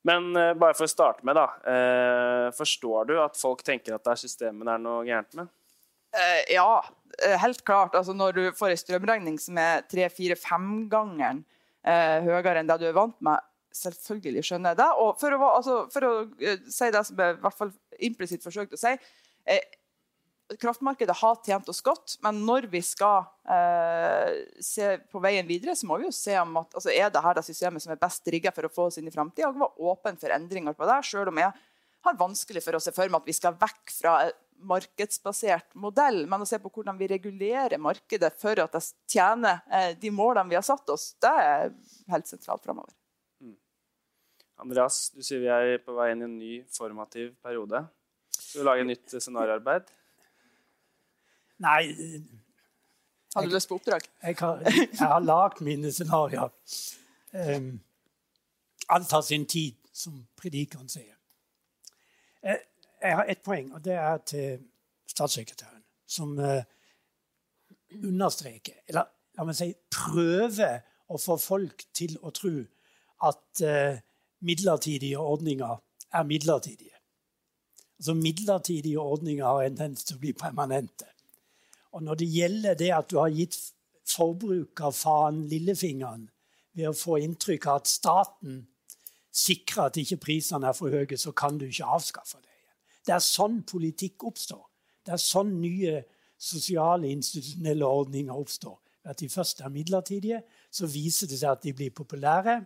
Men 0.05 0.29
uh, 0.37 0.53
bare 0.57 0.77
for 0.77 0.85
å 0.85 0.91
starte 0.91 1.25
med, 1.25 1.37
da. 1.37 1.47
Uh, 1.65 2.47
forstår 2.55 3.09
du 3.09 3.15
at 3.21 3.39
folk 3.39 3.63
tenker 3.65 3.95
at 3.95 4.05
det 4.05 4.13
er 4.13 4.21
systemet 4.21 4.67
det 4.67 4.75
er 4.75 4.83
noe 4.83 5.01
gærent 5.07 5.39
med? 5.39 5.49
Uh, 6.15 6.41
ja, 6.53 6.69
helt 7.41 7.63
klart. 7.67 7.97
Altså, 7.97 8.13
når 8.17 8.37
du 8.37 8.43
får 8.55 8.73
en 8.73 8.81
strømregning 8.83 9.39
som 9.41 9.57
er 9.61 9.83
tre-fire-femgangeren 9.91 11.43
høyere 11.85 12.63
enn 12.63 12.69
det 12.69 12.79
du 12.81 12.87
er 12.89 12.95
vant 12.97 13.17
med, 13.21 13.43
selvfølgelig 13.77 14.41
skjønner 14.47 14.73
jeg 14.73 14.79
det. 14.79 14.87
Og 15.03 15.19
for 15.21 15.35
å, 15.35 15.49
altså, 15.59 15.75
for 15.93 16.07
å 16.07 16.13
si 16.73 16.87
det 16.93 17.01
som 17.05 17.19
jeg 17.21 17.35
i 17.35 17.41
hvert 17.43 17.57
fall 17.59 17.73
implisitt 18.07 18.45
forsøkte 18.45 18.79
å 18.79 18.81
si 18.81 18.95
kraftmarkedet 20.61 21.15
har 21.17 21.37
tjent 21.45 21.69
oss 21.69 21.81
godt, 21.81 22.17
men 22.23 22.43
når 22.45 22.67
vi 22.69 22.81
skal 22.85 23.25
eh, 23.49 24.45
se 24.61 24.91
på 25.11 25.21
veien 25.23 25.47
videre, 25.47 25.73
så 25.75 25.87
må 25.89 25.97
vi 25.99 26.07
jo 26.07 26.13
se 26.15 26.35
om 26.39 26.59
at 26.61 26.77
altså, 26.77 26.91
er 26.93 27.09
det 27.13 27.23
her 27.25 27.37
det 27.37 27.45
systemet 27.47 27.83
som 27.83 27.95
er 27.95 28.01
best 28.01 28.27
rigga 28.33 28.53
for 28.53 28.67
å 28.67 28.73
få 28.73 28.89
oss 28.89 28.99
inn 29.01 29.09
i 29.09 29.13
framtida. 29.13 29.49
Og 29.49 29.57
være 29.57 29.89
åpen 29.91 30.19
for 30.21 30.35
endringer 30.35 30.77
på 30.77 30.89
det, 30.89 30.99
selv 31.09 31.33
om 31.33 31.41
jeg 31.41 31.53
har 32.05 32.19
vanskelig 32.19 32.61
for 32.61 32.77
å 32.77 32.83
se 32.83 32.93
for 32.93 33.09
meg 33.09 33.23
at 33.23 33.31
vi 33.31 33.37
skal 33.37 33.57
vekk 33.57 33.95
fra 33.95 34.15
en 34.27 34.35
markedsbasert 34.69 35.73
modell, 35.81 36.21
men 36.29 36.45
å 36.45 36.47
se 36.47 36.61
på 36.61 36.71
hvordan 36.71 36.99
vi 36.99 37.09
regulerer 37.11 37.81
markedet 37.81 38.31
for 38.39 38.61
at 38.61 38.77
det 38.77 38.83
tjener 39.11 39.65
eh, 39.73 39.91
de 39.99 40.13
målene 40.13 40.53
vi 40.53 40.59
har 40.59 40.65
satt 40.65 40.89
oss, 40.93 41.09
det 41.21 41.33
er 41.41 41.73
helt 42.13 42.29
sentralt 42.29 42.63
framover. 42.63 42.93
Mm. 43.43 43.57
Andreas, 44.63 45.09
du 45.11 45.25
sier 45.25 45.43
vi 45.43 45.51
er 45.51 45.83
på 45.83 45.97
vei 45.97 46.11
inn 46.13 46.23
i 46.23 46.29
en 46.29 46.39
ny 46.39 46.55
formativ 46.71 47.33
periode. 47.43 47.83
Skal 48.37 48.61
du 48.61 48.69
lage 48.69 48.87
nytt 48.87 49.17
scenarioarbeid? 49.17 49.89
Nei 51.63 51.93
Har 53.35 53.45
du 53.45 53.51
lyst 53.51 53.69
på 53.69 53.75
oppdrag? 53.75 54.01
Jeg 54.23 54.35
har, 54.39 54.61
jeg 54.99 55.23
lagd 55.23 55.61
mine 55.61 55.91
scenarioer. 55.91 56.51
Um, 57.33 57.81
alt 58.89 59.11
har 59.11 59.21
sin 59.21 59.45
tid, 59.45 59.73
som 59.93 60.21
predikeren 60.39 60.87
sier. 60.89 61.15
Jeg, 62.43 62.61
jeg 63.01 63.15
har 63.15 63.27
ett 63.31 63.43
poeng, 63.43 63.73
og 63.73 63.83
det 63.83 63.93
er 63.99 64.17
til 64.17 64.63
statssekretæren, 65.11 65.83
som 66.07 66.37
uh, 66.39 66.63
understreker, 68.03 68.79
eller 68.87 69.11
la 69.35 69.47
meg 69.47 69.57
si 69.57 69.71
prøver 69.91 70.79
å 71.11 71.19
få 71.19 71.35
folk 71.39 71.85
til 71.95 72.15
å 72.23 72.31
tro 72.35 72.53
at 73.27 73.63
uh, 73.67 73.99
midlertidige 74.47 75.19
ordninger 75.19 75.75
er 76.15 76.23
midlertidige. 76.23 76.95
Altså 77.99 78.13
Midlertidige 78.13 78.99
ordninger 78.99 79.45
har 79.45 79.61
en 79.63 79.75
tendens 79.77 80.03
til 80.03 80.17
å 80.17 80.23
bli 80.23 80.33
permanente. 80.35 81.07
Og 81.95 82.03
når 82.03 82.19
det 82.19 82.27
gjelder 82.27 82.77
det 82.79 82.91
at 82.91 83.09
du 83.11 83.17
har 83.21 83.31
gitt 83.31 83.55
forbrukerfaen 84.11 85.45
lillefingeren 85.49 86.27
ved 86.75 86.89
å 86.89 86.97
få 86.97 87.19
inntrykk 87.23 87.67
av 87.71 87.81
at 87.81 87.91
staten 87.91 88.65
sikrer 89.35 89.89
at 89.89 89.99
ikke 89.99 90.19
prisene 90.27 90.67
er 90.67 90.75
for 90.75 90.91
høye, 90.91 91.17
så 91.19 91.31
kan 91.35 91.57
du 91.59 91.65
ikke 91.67 91.87
avskaffe 91.97 92.39
det 92.41 92.51
igjen. 92.51 92.77
Det 93.07 93.15
er 93.15 93.23
sånn 93.23 93.61
politikk 93.67 94.25
oppstår. 94.27 94.63
Det 95.05 95.15
er 95.15 95.21
sånn 95.21 95.53
nye 95.61 96.01
sosiale, 96.41 97.09
institusjonelle 97.13 97.87
ordninger 97.87 98.35
oppstår. 98.35 98.77
At 99.05 99.21
de 99.21 99.29
først 99.29 99.61
er 99.61 99.71
midlertidige, 99.71 100.41
så 100.73 100.89
viser 100.89 101.29
det 101.29 101.39
seg 101.39 101.51
at 101.53 101.63
de 101.63 101.73
blir 101.77 101.93
populære. 101.95 102.57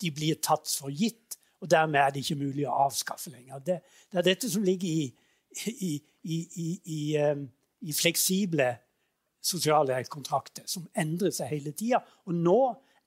De 0.00 0.12
blir 0.14 0.38
tatt 0.42 0.70
for 0.70 0.92
gitt, 0.94 1.36
og 1.60 1.70
dermed 1.70 2.00
er 2.00 2.14
det 2.14 2.22
ikke 2.24 2.40
mulig 2.40 2.64
å 2.68 2.78
avskaffe 2.86 3.32
lenger. 3.32 3.60
Det, 3.64 3.78
det 4.12 4.20
er 4.20 4.28
dette 4.28 4.50
som 4.50 4.64
ligger 4.64 4.88
i, 4.88 5.04
i, 5.72 5.92
i, 6.22 6.38
i 6.84 7.00
um, 7.90 7.96
fleksible 7.96 8.70
sosiale 9.44 9.98
kontrakter, 10.08 10.64
som 10.66 10.86
endrer 10.96 11.32
seg 11.34 11.52
hele 11.52 11.74
tida. 11.76 12.00
Og 12.24 12.34
nå 12.34 12.58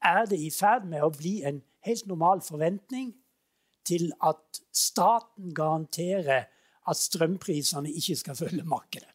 er 0.04 0.26
det 0.30 0.38
i 0.38 0.50
ferd 0.54 0.86
med 0.86 1.02
å 1.02 1.10
bli 1.14 1.40
en 1.48 1.62
helt 1.86 2.06
normal 2.06 2.42
forventning 2.46 3.10
til 3.88 4.10
at 4.22 4.60
staten 4.74 5.54
garanterer 5.54 6.46
at 6.88 6.96
strømprisene 6.96 7.90
ikke 7.90 8.16
skal 8.16 8.36
følge 8.38 8.64
markedet. 8.64 9.10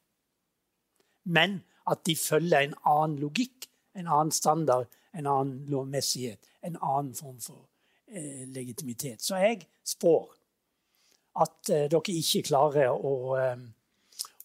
Men 1.24 1.62
at 1.90 2.04
de 2.06 2.16
følger 2.16 2.60
en 2.60 2.76
annen 2.86 3.20
logikk, 3.22 3.70
en 3.96 4.08
annen 4.08 4.32
standard, 4.32 4.88
en 5.14 5.28
annen 5.28 5.66
lovmessighet, 5.70 6.40
en 6.64 6.78
annen 6.82 7.14
form 7.16 7.40
for 7.42 7.68
eh, 8.08 8.48
legitimitet. 8.50 9.22
Så 9.22 9.38
jeg 9.42 9.62
spår 9.86 10.34
at 11.44 11.70
eh, 11.70 11.88
dere 11.92 12.18
ikke 12.18 12.44
klarer 12.50 12.94
å, 12.94 13.14
eh, 13.40 13.64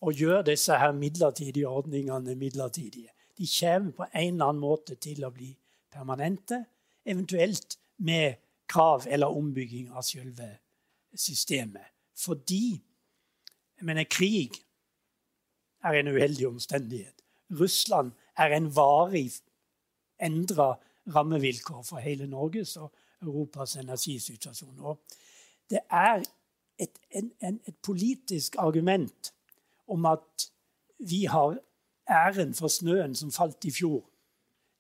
å, 0.00 0.12
gjøre 0.12 0.44
disse 0.50 0.76
her 0.78 0.92
midlertidige 0.96 1.68
ordningene 1.68 2.34
midlertidige. 2.38 3.10
De 3.38 3.46
kommer 3.46 3.92
på 3.92 4.06
en 4.12 4.34
eller 4.34 4.50
annen 4.50 4.62
måte 4.62 4.96
til 4.98 5.24
å 5.24 5.32
bli 5.34 5.52
permanente, 5.92 6.64
eventuelt 7.04 7.78
med 8.04 8.38
krav 8.68 9.06
eller 9.08 9.34
ombygging 9.34 9.90
av 9.90 10.04
selve 10.06 10.48
systemet. 11.14 11.94
Fordi 12.18 12.78
jeg 13.78 13.86
mener, 13.86 14.04
krig 14.10 14.58
er 15.86 16.00
en 16.00 16.10
uheldig 16.10 16.48
omstendighet. 16.48 17.22
Russland 17.60 18.12
er 18.36 18.56
en 18.56 18.68
varig 18.74 19.30
endra 20.20 20.74
rammevilkår 21.14 21.82
for 21.86 22.02
hele 22.02 22.26
Norges 22.26 22.76
og 22.76 22.92
Europas 23.22 23.76
energisituasjon. 23.76 24.80
Og 24.80 25.00
det 25.70 25.80
er 25.90 26.22
et, 26.78 26.98
en, 27.10 27.30
en, 27.40 27.60
et 27.66 27.76
politisk 27.82 28.58
argument 28.58 29.32
om 29.88 30.06
at 30.06 30.48
vi 30.98 31.24
har 31.24 31.58
æren 32.08 32.54
for 32.54 32.68
snøen 32.68 33.14
som 33.14 33.32
falt 33.32 33.64
i 33.64 33.72
fjor. 33.72 34.02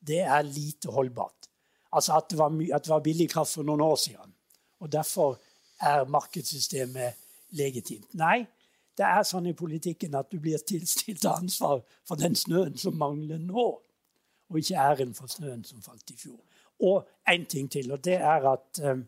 Det 0.06 0.20
er 0.20 0.42
lite 0.42 0.90
holdbart. 0.90 1.48
Altså 1.92 2.16
at 2.16 2.30
det, 2.30 2.38
var, 2.38 2.52
at 2.74 2.84
det 2.84 2.92
var 2.92 3.00
billig 3.00 3.30
kraft 3.30 3.54
for 3.54 3.62
noen 3.62 3.80
år 3.80 3.96
siden. 3.96 4.34
Og 4.80 4.92
derfor 4.92 5.40
er 5.80 6.04
markedssystemet 6.04 7.14
legitimt. 7.50 8.14
Nei, 8.14 8.46
det 8.98 9.06
er 9.06 9.22
sånn 9.26 9.46
i 9.46 9.56
politikken 9.56 10.16
at 10.18 10.30
du 10.32 10.40
blir 10.42 10.58
tilstilt 10.66 11.24
ansvar 11.30 11.84
for 12.06 12.20
den 12.20 12.34
snøen 12.36 12.76
som 12.78 12.98
mangler 12.98 13.38
nå, 13.38 13.68
og 14.48 14.58
ikke 14.58 14.80
æren 14.80 15.14
for 15.14 15.30
snøen 15.30 15.62
som 15.64 15.82
falt 15.84 16.10
i 16.10 16.16
fjor. 16.18 16.40
Og 16.82 17.06
én 17.30 17.46
ting 17.46 17.70
til, 17.70 17.92
og 17.92 18.02
det 18.04 18.18
er 18.18 18.46
at 18.52 18.80
um, 18.82 19.06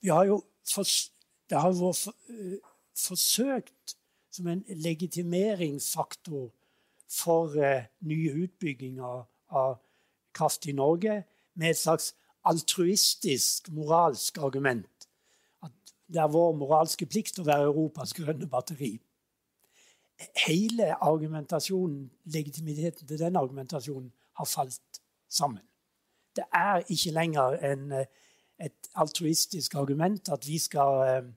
vi 0.00 0.08
har 0.08 0.24
jo 0.24 0.42
for, 0.68 0.86
Det 1.50 1.60
har 1.60 1.72
vært 1.76 1.96
for, 1.96 2.14
uh, 2.30 2.58
forsøkt 2.96 3.96
som 4.32 4.48
en 4.48 4.64
legitimeringsfaktor 4.68 6.50
for 7.12 7.56
eh, 7.60 7.88
nye 8.08 8.32
utbygginger 8.46 9.24
av 9.52 9.78
kraft 10.32 10.66
i 10.66 10.72
Norge 10.72 11.22
med 11.54 11.70
et 11.70 11.78
slags 11.78 12.14
altruistisk, 12.48 13.68
moralsk 13.70 14.38
argument 14.38 15.02
det 16.12 16.20
er 16.20 16.32
vår 16.32 16.52
moralske 16.56 17.06
plikt 17.08 17.40
å 17.40 17.46
være 17.46 17.70
Europas 17.70 18.12
grønne 18.16 18.48
batteri. 18.50 18.92
Hele 20.44 20.92
argumentasjonen, 21.00 22.10
legitimiteten 22.34 23.08
til 23.08 23.20
den 23.20 23.38
argumentasjonen 23.40 24.10
har 24.38 24.48
falt 24.48 25.00
sammen. 25.32 25.64
Det 26.36 26.44
er 26.54 26.84
ikke 26.92 27.14
lenger 27.16 27.56
en, 27.68 27.92
et 28.60 28.92
altruistisk 28.94 29.74
argument 29.80 30.28
at 30.32 30.46
vi 30.48 30.58
skal, 30.60 31.32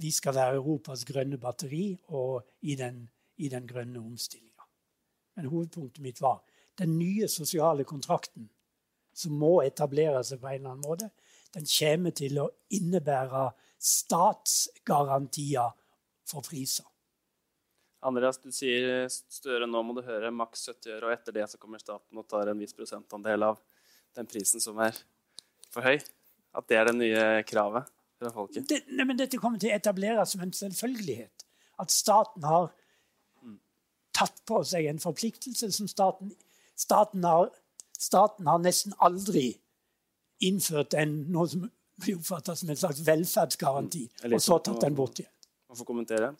vi 0.00 0.10
skal, 0.14 0.34
være 0.34 0.60
Europas 0.60 1.04
grønne 1.08 1.38
batteri 1.40 1.98
og 2.16 2.46
i 2.62 2.76
den, 2.78 3.02
i 3.36 3.48
den 3.52 3.66
grønne 3.68 4.00
omstillinga. 4.00 4.64
Men 5.36 5.50
hovedpunktet 5.52 6.02
mitt 6.04 6.20
var 6.22 6.40
den 6.80 6.96
nye 6.98 7.28
sosiale 7.28 7.84
kontrakten 7.84 8.48
som 9.16 9.34
må 9.36 9.60
etablere 9.64 10.22
seg 10.24 10.40
på 10.40 10.48
en 10.48 10.60
eller 10.60 10.72
annen 10.72 10.86
måte. 10.86 11.10
Den 11.52 11.66
kommer 11.66 12.14
til 12.16 12.38
å 12.40 12.46
innebære 12.72 13.50
statsgarantier 13.80 15.74
for 16.30 16.46
priser. 16.46 16.86
Andreas, 18.06 18.38
du 18.40 18.48
sier 18.54 19.10
Støre 19.10 19.66
nå 19.68 19.82
må 19.84 19.92
du 19.98 20.00
høre 20.06 20.30
maks 20.32 20.62
70 20.70 20.94
øre, 20.94 21.10
og 21.10 21.12
etter 21.12 21.36
det 21.36 21.48
så 21.50 21.60
kommer 21.60 21.82
staten 21.82 22.16
og 22.16 22.28
tar 22.30 22.48
en 22.48 22.62
viss 22.62 22.72
prosentandel 22.76 23.50
av 23.50 23.60
den 24.16 24.28
prisen 24.30 24.62
som 24.62 24.78
er 24.80 24.96
for 25.68 25.84
høy. 25.84 25.98
At 26.56 26.66
det 26.70 26.78
er 26.80 26.88
det 26.88 26.96
nye 26.96 27.26
kravet 27.46 27.90
fra 28.20 28.32
folket? 28.34 28.68
Det, 28.68 28.84
nei, 28.92 29.08
men 29.08 29.18
dette 29.18 29.40
kommer 29.40 29.60
til 29.60 29.72
å 29.72 29.78
etableres 29.80 30.36
som 30.36 30.44
en 30.44 30.54
selvfølgelighet. 30.54 31.48
At 31.80 31.92
staten 31.94 32.44
har 32.44 32.70
tatt 34.16 34.40
på 34.48 34.62
seg 34.66 34.88
en 34.90 35.00
forpliktelse 35.00 35.70
som 35.74 35.88
staten, 35.90 36.32
staten, 36.78 37.24
har, 37.24 37.50
staten 37.98 38.48
har 38.50 38.62
nesten 38.62 38.96
aldri 38.98 39.52
innført 40.44 40.96
en, 40.98 41.20
noe 41.32 41.48
som 41.50 41.68
blir 42.00 42.16
oppfatta 42.16 42.56
som 42.56 42.72
en 42.72 42.80
slags 42.80 43.02
velferdsgaranti, 43.04 44.06
mm. 44.24 44.34
og 44.34 44.42
så 44.42 44.58
tatt 44.64 44.82
den 44.86 44.96
bort 44.96 45.20
igjen. 45.20 45.32
Man 45.70 45.78
får 45.78 45.88
kommentere? 45.88 46.32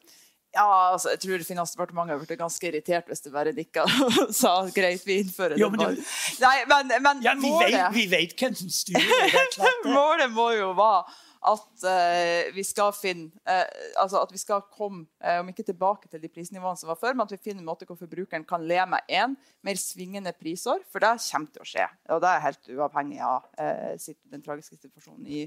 Ja, 0.51 0.67
altså, 0.93 1.13
jeg 1.13 1.21
tror 1.23 1.43
Finansdepartementet 1.47 2.25
blitt 2.25 2.41
ganske 2.41 2.67
irritert 2.67 3.07
hvis 3.07 3.21
det 3.23 3.31
bare 3.31 3.53
nikka 3.55 3.85
og 3.87 4.33
sa 4.41 4.55
greit, 4.75 5.05
vi 5.07 5.21
innfører 5.23 5.55
det. 5.55 5.61
Jo, 5.63 5.69
men, 5.71 5.85
det... 5.85 6.07
Nei, 6.43 6.57
men, 6.73 6.91
men 7.05 7.21
ja, 7.23 7.37
vi, 7.39 7.53
målet... 7.53 7.77
vet, 7.77 7.95
vi 7.95 8.07
vet 8.11 8.35
hvem 8.35 8.57
som 8.59 8.73
styrer 8.75 9.29
det. 9.31 9.69
målet 9.99 10.33
må 10.35 10.49
jo 10.57 10.73
være 10.75 11.05
at 11.41 11.85
uh, 11.89 12.51
vi 12.53 12.63
skal 12.69 12.93
finne 12.93 13.31
uh, 13.49 13.65
altså 14.03 14.21
at 14.21 14.33
vi 14.33 14.41
skal 14.41 14.61
komme, 14.69 15.07
uh, 15.25 15.39
om 15.41 15.49
ikke 15.49 15.65
tilbake 15.65 16.11
til 16.13 16.21
de 16.21 16.29
prisnivåene 16.29 16.77
som 16.77 16.91
var 16.91 16.99
før, 17.01 17.15
men 17.17 17.25
at 17.25 17.33
vi 17.33 17.41
finner 17.41 17.63
en 17.63 17.71
måte 17.71 17.87
hvor 17.89 17.97
forbrukeren 17.97 18.45
kan 18.49 18.67
le 18.69 18.77
med 18.93 19.09
én 19.09 19.37
mer 19.65 19.81
svingende 19.81 20.35
prisår. 20.37 20.85
For 20.93 21.01
det 21.01 21.15
kommer 21.25 21.55
til 21.55 21.65
å 21.65 21.69
skje. 21.71 21.87
Og 22.13 22.21
det 22.21 22.33
er 22.33 22.45
helt 22.45 22.73
uavhengig 22.77 23.23
av 23.25 23.49
den 23.57 24.45
tragiske 24.45 24.77
situasjonen 24.77 25.25
i, 25.33 25.47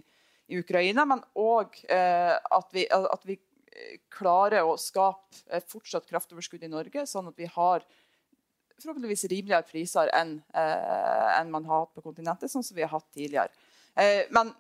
i 0.50 0.62
Ukraina. 0.64 1.06
Men 1.10 1.22
òg 1.38 1.78
at, 1.90 2.74
vi, 2.74 2.88
at 2.90 3.28
vi 3.30 3.38
klarer 4.14 4.66
å 4.66 4.74
skape 4.82 5.62
fortsatt 5.70 6.10
kraftoverskudd 6.10 6.66
i 6.66 6.72
Norge, 6.74 7.06
sånn 7.10 7.30
at 7.30 7.38
vi 7.38 7.50
har 7.54 7.86
forhåpentligvis 8.82 9.28
rimeligere 9.30 9.70
priser 9.70 10.10
enn 10.18 10.40
en 10.58 11.54
man 11.54 11.70
har 11.70 11.86
hatt 11.86 11.94
på 11.94 12.06
kontinentet, 12.06 12.52
sånn 12.52 12.66
som 12.66 12.78
vi 12.78 12.86
har 12.86 12.94
hatt 12.94 13.10
tidligere. 13.14 13.54
men 14.34 14.54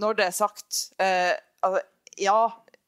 når 0.00 0.18
det 0.18 0.28
er 0.28 0.36
sagt 0.36 0.84
eh, 1.02 1.34
altså, 1.64 1.82
Ja, 2.20 2.38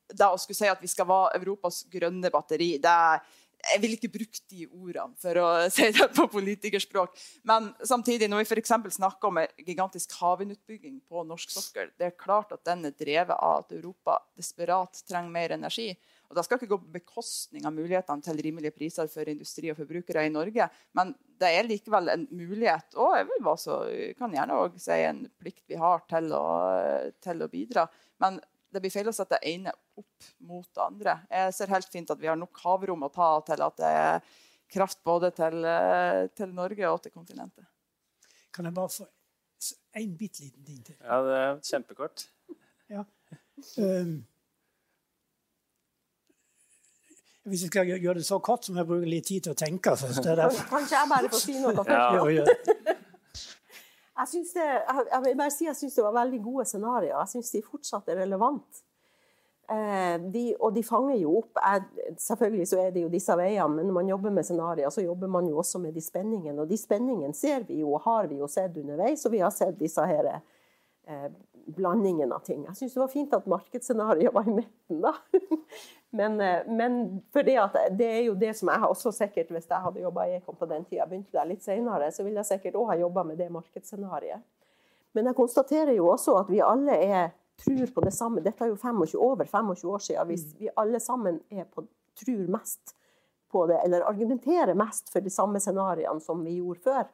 det 0.06 0.28
å 0.30 0.38
skulle 0.38 0.58
si 0.58 0.68
at 0.70 0.82
vi 0.82 0.90
skal 0.90 1.08
være 1.08 1.40
Europas 1.40 1.82
grønne 1.90 2.30
batteri 2.30 2.76
det 2.82 2.92
er, 2.92 3.24
Jeg 3.72 3.82
vil 3.82 3.96
ikke 3.96 4.10
bruke 4.14 4.42
de 4.52 4.66
ordene 4.66 5.18
for 5.20 5.40
å 5.42 5.46
si 5.74 5.88
det 5.94 6.08
på 6.16 6.26
politikerspråk. 6.32 7.16
Men 7.48 7.70
samtidig, 7.84 8.28
når 8.30 8.44
vi 8.44 8.48
f.eks. 8.50 8.74
snakker 8.98 9.30
om 9.30 9.40
en 9.42 9.64
gigantisk 9.66 10.14
havvindutbygging 10.20 11.00
på 11.08 11.24
norsk 11.28 11.54
sokkel, 11.54 11.90
det 11.98 12.10
er 12.10 12.18
klart 12.18 12.54
at 12.56 12.64
den 12.68 12.86
er 12.88 12.96
drevet 12.96 13.34
av 13.36 13.64
at 13.64 13.74
Europa 13.76 14.20
desperat 14.38 15.02
trenger 15.08 15.34
mer 15.34 15.56
energi. 15.58 15.90
Og 16.26 16.34
Det 16.36 16.44
skal 16.44 16.58
ikke 16.58 16.72
gå 16.72 16.78
på 16.82 16.94
bekostning 16.96 17.66
av 17.68 17.74
mulighetene 17.74 18.24
til 18.24 18.40
rimelige 18.42 18.74
priser 18.74 19.06
for 19.10 19.30
industri 19.30 19.70
og 19.70 19.78
forbrukere 19.78 20.26
i 20.26 20.32
Norge, 20.32 20.66
men 20.98 21.12
det 21.38 21.52
er 21.52 21.68
likevel 21.68 22.10
en 22.10 22.26
mulighet, 22.34 22.96
og 22.96 23.14
jeg 23.18 23.28
vil 23.28 23.48
også, 23.52 23.78
kan 24.18 24.34
gjerne 24.34 24.58
også 24.58 24.82
si 24.88 24.98
en 25.06 25.22
plikt 25.38 25.64
vi 25.70 25.78
har 25.78 26.02
til 26.10 26.32
å, 26.34 26.46
til 27.22 27.44
å 27.44 27.50
bidra. 27.52 27.86
Men 28.24 28.40
det 28.72 28.82
blir 28.82 28.92
feil 28.92 29.08
å 29.08 29.14
sette 29.14 29.38
det 29.38 29.52
ene 29.54 29.72
opp 29.96 30.28
mot 30.46 30.66
det 30.66 30.82
andre. 30.82 31.14
Jeg 31.30 31.54
ser 31.56 31.72
helt 31.72 31.88
fint 31.92 32.10
at 32.12 32.20
vi 32.20 32.28
har 32.30 32.38
nok 32.38 32.60
havrom 32.64 33.06
å 33.06 33.12
ta 33.12 33.30
til 33.46 33.62
at 33.64 33.80
det 33.80 33.92
er 34.02 34.30
kraft 34.72 35.02
både 35.06 35.30
til, 35.34 35.66
til 36.36 36.54
Norge 36.54 36.90
og 36.90 37.02
til 37.04 37.14
kontinentet. 37.14 37.66
Kan 38.52 38.68
jeg 38.68 38.74
bare 38.76 38.92
få 38.92 39.06
en 39.96 40.16
bitte 40.18 40.42
liten 40.44 40.64
ting 40.64 40.80
til? 40.84 40.96
Ja, 41.00 41.20
det 41.24 41.36
er 41.42 41.60
kjempekort. 41.70 42.26
Ja. 42.92 43.04
Um, 43.78 44.18
Hvis 47.46 47.62
jeg 47.62 47.70
skal 47.70 47.86
gjøre 47.86 48.18
det 48.18 48.26
så 48.26 48.40
kort, 48.42 48.66
så 48.66 48.74
må 48.74 48.82
jeg 48.82 48.88
bruke 48.90 49.08
litt 49.08 49.28
tid 49.28 49.46
til 49.46 49.54
å 49.54 49.58
tenke 49.58 49.94
først. 49.96 50.24
Kanskje 50.66 50.98
jeg 50.98 51.10
bare 51.12 51.30
får 51.30 51.42
si 51.44 51.54
noe 51.62 51.74
først? 51.78 52.34
Ja. 52.34 52.74
Jeg 54.16 54.28
synes 54.28 54.52
det, 54.56 54.64
jeg, 54.64 55.36
jeg, 55.36 55.52
si 55.52 55.66
jeg 55.66 55.76
syns 55.76 55.96
det 55.98 56.04
var 56.04 56.14
veldig 56.16 56.42
gode 56.44 56.64
scenarioer. 56.64 57.18
Jeg 57.18 57.32
syns 57.34 57.50
de 57.52 57.64
fortsatt 57.64 58.08
er 58.12 58.22
relevante. 58.22 58.86
Eh, 59.66 60.16
de, 60.32 60.44
og 60.62 60.76
de 60.76 60.82
fanger 60.86 61.16
jo 61.18 61.40
opp 61.40 61.58
jeg, 61.58 62.12
Selvfølgelig 62.22 62.68
så 62.70 62.76
er 62.84 62.92
det 62.94 63.00
jo 63.02 63.08
disse 63.10 63.34
veiene, 63.34 63.66
men 63.74 63.88
når 63.88 63.96
man 63.96 64.10
jobber 64.12 64.30
med 64.36 64.46
scenarioer, 64.46 64.92
så 64.94 65.02
jobber 65.02 65.26
man 65.26 65.48
jo 65.50 65.58
også 65.58 65.80
med 65.82 65.96
de 65.96 66.04
spenningene. 66.04 66.60
Og 66.62 66.70
de 66.70 66.78
spenningene 66.78 67.34
ser 67.34 67.66
vi 67.66 67.80
jo, 67.82 67.96
har 68.04 68.30
vi 68.30 68.38
jo 68.40 68.48
sett 68.50 68.78
underveis, 68.78 69.26
og 69.26 69.34
vi 69.34 69.42
har 69.42 69.52
sett 69.54 69.76
disse 69.80 70.06
her, 70.06 70.30
eh, 71.06 71.28
blandingen 71.66 72.32
av 72.32 72.44
ting. 72.46 72.64
Jeg 72.68 72.76
syns 72.78 72.94
det 72.94 73.00
var 73.02 73.12
fint 73.12 73.34
at 73.36 73.46
markedsscenarioet 73.50 74.34
var 74.34 74.48
i 74.48 74.56
midten, 74.60 75.00
da. 75.02 75.12
men, 76.18 76.38
eh, 76.40 76.68
men 76.68 77.00
for 77.34 77.46
det, 77.46 77.56
det, 77.98 78.10
er 78.10 78.22
jo 78.28 78.36
det 78.38 78.52
som 78.58 78.70
jeg 78.72 78.82
har 78.84 78.92
også 78.92 79.12
sikkert, 79.14 79.50
hvis 79.54 79.68
jeg 79.70 79.82
hadde 79.86 80.04
jobba 80.04 80.28
i 80.28 80.36
Ekom 80.38 80.58
på 80.58 80.68
den 80.70 80.86
tida, 80.86 81.08
begynte 81.08 81.34
der 81.34 81.50
litt 81.50 81.64
senere, 81.66 82.12
så 82.14 82.26
ville 82.26 82.42
jeg 82.42 82.52
sikkert 82.54 82.78
òg 82.78 82.92
ha 82.92 83.00
jobba 83.00 83.26
med 83.26 83.40
det 83.42 83.50
markedsscenarioet. 83.54 84.44
Men 85.16 85.30
jeg 85.30 85.38
konstaterer 85.38 85.94
jo 85.96 86.10
også 86.12 86.36
at 86.42 86.52
vi 86.52 86.62
alle 86.64 86.96
er 87.00 87.34
tror 87.64 87.86
på 87.94 88.04
det 88.04 88.12
samme. 88.12 88.42
Dette 88.44 88.64
er 88.64 88.72
jo 88.72 88.76
25, 88.76 89.16
over 89.16 89.44
25 89.48 89.90
år 89.90 90.02
siden. 90.04 90.26
Hvis 90.28 90.44
mm. 90.44 90.56
vi 90.60 90.72
alle 90.76 91.00
sammen 91.00 91.40
på, 91.72 91.86
tror 92.20 92.50
mest 92.52 92.94
på 93.52 93.66
det, 93.66 93.78
eller 93.84 94.04
argumenterer 94.08 94.74
mest 94.74 95.08
for 95.12 95.24
de 95.24 95.30
samme 95.30 95.60
scenarioene 95.60 96.20
som 96.20 96.42
vi 96.44 96.58
gjorde 96.58 96.82
før. 96.84 97.06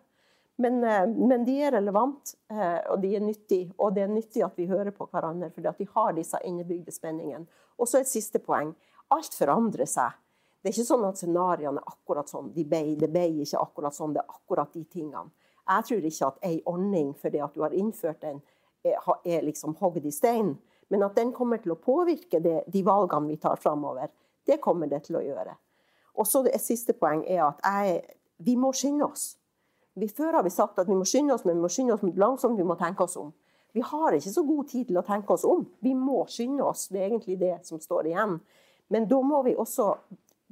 Men, 0.56 0.84
eh, 0.84 1.06
men, 1.06 1.44
de 1.44 1.62
er 1.62 1.72
relevante, 1.72 2.36
eh, 2.50 2.80
og 2.92 3.00
de 3.00 3.14
er 3.16 3.20
nyttige. 3.24 3.72
Og 3.78 3.94
det 3.94 4.02
er 4.02 4.12
nyttig 4.12 4.44
at 4.44 4.56
vi 4.56 4.66
hører 4.66 4.90
på 4.90 5.08
hverandre, 5.10 5.50
fordi 5.50 5.72
de 5.78 5.88
har 5.94 6.12
disse 6.12 6.38
innebygde 6.44 6.92
spenningene. 6.92 7.46
Og 7.78 7.88
så 7.88 8.00
et 8.00 8.10
siste 8.10 8.38
poeng. 8.38 8.74
Alt 9.10 9.34
forandrer 9.34 9.88
seg. 9.88 10.18
Det 10.62 10.70
er 10.70 10.76
ikke 10.76 10.90
sånn 10.92 11.06
at 11.08 11.18
scenarioene 11.18 11.80
er 11.82 11.90
akkurat 11.90 12.28
sånn. 12.30 12.52
De 12.54 12.64
ble, 12.64 12.94
det 13.00 13.10
ble 13.10 13.24
ikke 13.42 13.60
akkurat 13.60 13.96
sånn. 13.96 14.12
Det 14.14 14.22
er 14.22 14.34
akkurat 14.36 14.72
de 14.72 14.84
tingene. 14.84 15.32
Jeg 15.62 15.86
tror 15.88 16.06
ikke 16.06 16.28
at 16.28 16.38
ei 16.46 16.60
ordning 16.66 17.12
fordi 17.18 17.40
at 17.42 17.54
du 17.54 17.62
har 17.62 17.74
innført 17.74 18.20
den, 18.22 18.42
er 18.82 19.44
liksom 19.46 19.76
hogd 19.78 20.06
i 20.06 20.10
stein. 20.10 20.56
Men 20.90 21.04
at 21.06 21.14
den 21.16 21.32
kommer 21.32 21.60
til 21.62 21.74
å 21.74 21.80
påvirke 21.80 22.40
det, 22.42 22.64
de 22.66 22.82
valgene 22.82 23.30
vi 23.30 23.36
tar 23.40 23.56
framover, 23.56 24.10
det 24.46 24.58
kommer 24.60 24.90
det 24.90 25.04
til 25.06 25.16
å 25.20 25.22
gjøre. 25.22 25.54
Og 26.18 26.26
så 26.26 26.44
Et 26.46 26.60
siste 26.60 26.92
poeng 26.92 27.24
er 27.24 27.46
at 27.46 27.62
jeg, 27.64 28.02
vi 28.38 28.56
må 28.56 28.72
skynde 28.72 29.06
oss. 29.06 29.36
Vi, 29.94 30.08
før 30.08 30.38
har 30.38 30.44
vi 30.46 30.52
sagt 30.52 30.78
at 30.80 30.88
vi 30.88 30.96
må 30.96 31.04
skynde 31.08 31.34
oss, 31.34 31.44
men 31.44 31.58
vi 31.58 31.64
må 31.66 31.70
skynde 31.72 31.96
oss 31.96 32.04
langsomt. 32.16 32.58
Vi 32.58 32.66
må 32.66 32.76
tenke 32.80 33.04
oss 33.04 33.18
om. 33.20 33.32
Vi 33.72 33.80
har 33.84 34.16
ikke 34.16 34.32
så 34.32 34.44
god 34.44 34.68
tid 34.68 34.88
til 34.88 35.00
å 35.00 35.04
tenke 35.06 35.32
oss 35.32 35.44
om. 35.48 35.64
Vi 35.80 35.94
må 35.96 36.24
skynde 36.28 36.64
oss. 36.64 36.88
Det 36.92 37.00
er 37.00 37.10
egentlig 37.10 37.38
det 37.40 37.54
som 37.68 37.80
står 37.80 38.10
igjen. 38.10 38.38
Men 38.92 39.08
da 39.08 39.20
må 39.24 39.42
vi 39.46 39.56
også 39.56 39.88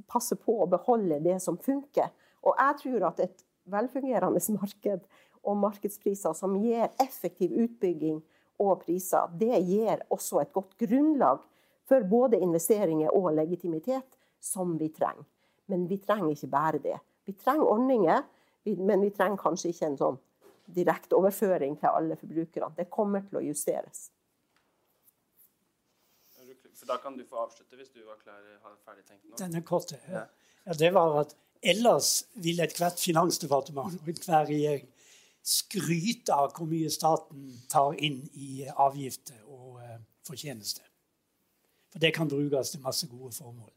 passe 0.09 0.37
på 0.41 0.63
å 0.63 0.69
beholde 0.71 1.21
det 1.25 1.39
som 1.45 1.59
funker. 1.61 2.09
Og 2.45 2.57
jeg 2.57 2.79
tror 2.83 3.09
at 3.11 3.21
et 3.27 3.45
velfungerende 3.71 4.41
marked 4.57 5.05
og 5.41 5.57
markedspriser 5.61 6.37
som 6.37 6.57
gir 6.61 6.89
effektiv 7.01 7.53
utbygging 7.53 8.21
og 8.61 8.83
priser, 8.85 9.29
det 9.41 9.61
gir 9.65 10.03
også 10.13 10.43
et 10.43 10.53
godt 10.53 10.77
grunnlag 10.81 11.41
for 11.89 12.05
både 12.09 12.41
investeringer 12.41 13.13
og 13.17 13.33
legitimitet, 13.37 14.07
som 14.41 14.77
vi 14.81 14.89
trenger. 14.93 15.25
Men 15.69 15.87
vi 15.89 15.99
trenger 16.01 16.33
ikke 16.33 16.51
bare 16.51 16.81
det. 16.83 16.97
Vi 17.29 17.35
trenger 17.37 17.69
ordninger, 17.69 18.23
men 18.65 19.05
vi 19.05 19.11
trenger 19.15 19.41
kanskje 19.41 19.73
ikke 19.73 19.87
en 19.91 19.99
sånn 20.01 20.19
direkte 20.71 21.19
overføring 21.19 21.77
til 21.81 21.91
alle 21.91 22.17
forbrukerne. 22.19 22.73
Det 22.77 22.91
kommer 22.93 23.25
til 23.27 23.41
å 23.41 23.45
justeres. 23.45 24.09
For 26.81 26.89
Da 26.89 26.97
kan 26.97 27.17
du 27.17 27.25
få 27.29 27.43
avslutte 27.43 27.77
hvis 27.77 27.91
du 27.93 28.01
var 28.07 28.17
klar, 28.23 28.41
har 28.63 28.77
ferdig 28.87 29.05
tenkt 29.05 29.27
nå. 29.27 29.37
Denne 29.37 29.61
korte, 29.67 29.99
ja. 30.09 30.25
ja. 30.65 30.77
Det 30.81 30.89
var 30.97 31.19
at 31.27 31.35
ellers 31.61 32.25
vil 32.41 32.63
ethvert 32.65 33.01
finansdepartement 33.01 33.99
og 34.01 34.09
enhver 34.09 34.47
regjering 34.49 34.87
skryte 35.45 36.33
av 36.37 36.55
hvor 36.57 36.69
mye 36.71 36.89
staten 36.93 37.51
tar 37.73 37.99
inn 38.01 38.23
i 38.33 38.65
avgifter 38.71 39.41
og 39.49 39.81
uh, 39.81 39.99
fortjeneste. 40.25 40.85
For 41.93 42.01
det 42.01 42.15
kan 42.17 42.31
brukes 42.31 42.73
til 42.73 42.85
masse 42.85 43.09
gode 43.11 43.33
formål. 43.35 43.71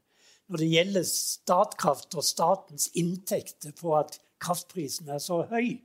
Når 0.52 0.60
det 0.60 0.70
gjelder 0.70 1.06
Statkraft 1.08 2.16
og 2.20 2.26
statens 2.28 2.90
inntekter 3.00 3.72
på 3.80 3.96
at 3.98 4.20
kraftprisen 4.44 5.10
er 5.10 5.22
så 5.24 5.42
høy, 5.50 5.78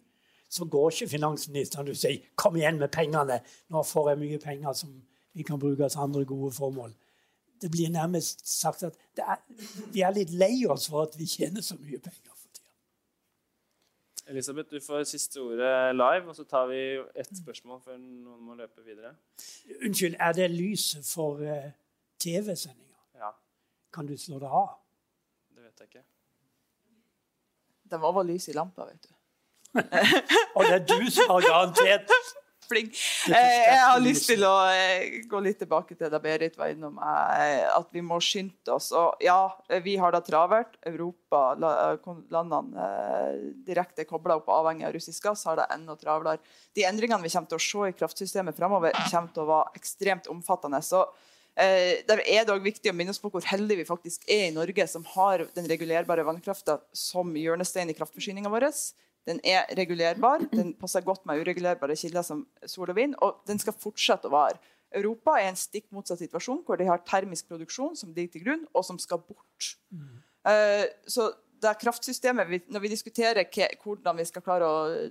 så 0.50 0.64
går 0.64 0.90
ikke 0.90 1.12
finansministeren 1.14 1.88
og 1.92 1.96
sier 1.96 2.24
'kom 2.36 2.56
igjen 2.56 2.78
med 2.78 2.88
pengene', 2.88 3.40
nå 3.68 3.82
får 3.82 4.08
jeg 4.10 4.18
mye 4.18 4.38
penger 4.38 4.72
som 4.72 5.02
vi 5.34 5.42
kan 5.42 5.60
bruke 5.60 5.88
til 5.88 5.98
andre 5.98 6.24
gode 6.24 6.52
formål. 6.52 6.94
Det 7.62 7.70
blir 7.70 7.90
nærmest 7.90 8.60
sagt 8.60 8.82
at 8.82 8.94
er, 9.18 9.36
vi 9.92 10.00
er 10.00 10.10
litt 10.10 10.30
lei 10.30 10.66
oss 10.68 10.88
for 10.88 11.02
at 11.02 11.18
vi 11.18 11.26
tjener 11.26 11.60
så 11.60 11.76
mye 11.76 11.98
penger. 11.98 12.32
Elisabeth, 14.28 14.70
du 14.70 14.80
får 14.80 15.04
siste 15.08 15.40
ordet 15.40 15.94
live, 15.96 16.28
og 16.28 16.36
så 16.36 16.44
tar 16.44 16.66
vi 16.68 16.80
ett 17.16 17.30
spørsmål 17.38 17.80
før 17.80 17.96
noen 17.96 18.42
må 18.44 18.56
løpe 18.58 18.84
videre. 18.84 19.14
Unnskyld, 19.86 20.18
er 20.20 20.32
det 20.36 20.50
lyset 20.52 21.06
for 21.08 21.40
eh, 21.40 21.70
TV-sendinger? 22.20 22.98
Ja. 23.16 23.30
Kan 23.92 24.06
du 24.06 24.16
slå 24.20 24.38
det 24.42 24.50
av? 24.52 24.74
Det 25.56 25.64
vet 25.64 25.80
jeg 25.80 25.88
ikke. 25.88 26.04
Det 27.90 28.00
var 28.02 28.12
vel 28.18 28.34
lys 28.34 28.48
i 28.48 28.56
lampa, 28.56 28.88
vet 28.88 29.08
du. 29.08 29.14
og 30.56 30.64
det 30.64 30.74
er 30.74 30.84
du 30.88 31.10
som 31.12 31.34
har 31.34 31.44
garantert 31.44 32.12
flink. 32.68 32.96
Eh, 33.28 33.60
jeg 33.68 33.80
har 33.82 34.00
lyst 34.02 34.28
til 34.28 34.44
å 34.46 34.54
eh, 34.70 35.20
gå 35.28 35.40
litt 35.44 35.58
tilbake 35.62 35.96
til 35.96 36.10
det 36.12 36.20
Berit 36.22 36.58
var 36.58 36.72
innom, 36.72 36.98
eh, 37.00 37.64
at 37.70 37.88
vi 37.94 38.02
må 38.04 38.20
skynde 38.24 38.74
oss. 38.74 38.90
Og 38.96 39.22
ja, 39.24 39.40
vi 39.84 39.96
har 40.00 40.14
det 40.14 40.24
travelt. 40.28 40.78
Europa, 40.88 41.42
landene 41.58 42.88
direkte 43.66 44.06
kobla 44.08 44.38
opp 44.40 44.50
avhengig 44.52 44.88
av 44.88 44.94
russisk 44.96 45.30
gass, 45.30 45.46
har 45.48 45.60
det 45.60 45.68
enda 45.74 45.96
travlere. 45.98 46.42
De 46.76 46.86
endringene 46.88 47.24
vi 47.24 47.32
kommer 47.32 47.50
til 47.50 47.60
å 47.60 47.66
se 47.68 47.90
i 47.90 47.96
kraftsystemet 47.98 48.58
fremover, 48.58 48.96
kommer 49.08 49.34
til 49.34 49.46
å 49.46 49.50
være 49.52 49.80
ekstremt 49.80 50.30
omfattende. 50.32 50.82
Så 50.84 51.04
det 51.58 52.16
er 52.30 52.46
dog 52.46 52.62
viktig 52.62 52.92
å 52.92 52.94
minne 52.94 53.10
oss 53.10 53.18
på 53.18 53.30
hvor 53.32 53.42
heldige 53.48 53.80
vi 53.82 53.88
faktisk 53.88 54.22
er 54.30 54.46
i 54.46 54.54
Norge, 54.54 54.84
som 54.86 55.02
har 55.16 55.42
den 55.56 55.66
regulerbare 55.66 56.22
vannkrafta 56.26 56.78
som 56.94 57.32
hjørnestein 57.34 57.90
i 57.90 57.96
kraftforsyninga 57.98 58.52
vår. 58.52 58.68
Den 59.28 59.40
er 59.44 59.66
regulerbar, 59.76 60.46
den 60.54 60.70
passer 60.78 61.04
godt 61.04 61.26
med 61.28 61.42
uregulerbare 61.42 61.96
kilder 61.98 62.24
som 62.24 62.46
sol 62.64 62.88
og 62.88 62.96
vind, 62.96 63.16
og 63.24 63.42
den 63.50 63.60
skal 63.60 63.76
fortsette 63.76 64.30
å 64.30 64.32
vare. 64.32 64.60
Europa 64.96 65.34
er 65.36 65.50
en 65.50 65.58
stikk 65.58 65.90
motsatt 65.92 66.22
situasjon, 66.22 66.62
hvor 66.64 66.80
de 66.80 66.86
har 66.88 67.02
termisk 67.04 67.50
produksjon 67.50 67.96
som 67.98 68.14
ligger 68.14 68.36
til 68.36 68.46
grunn, 68.46 68.64
og 68.72 68.86
som 68.86 69.00
skal 69.00 69.20
bort. 69.20 69.74
Mm. 69.92 70.22
Eh, 70.48 70.86
så 71.10 71.28
det 71.60 71.74
kraftsystemet, 71.82 72.48
vi, 72.48 72.60
Når 72.68 72.80
vi 72.80 72.92
diskuterer 72.94 73.44
hvordan 73.82 74.16
vi 74.16 74.24
skal 74.24 74.42
klare 74.42 74.64
å 74.64 75.10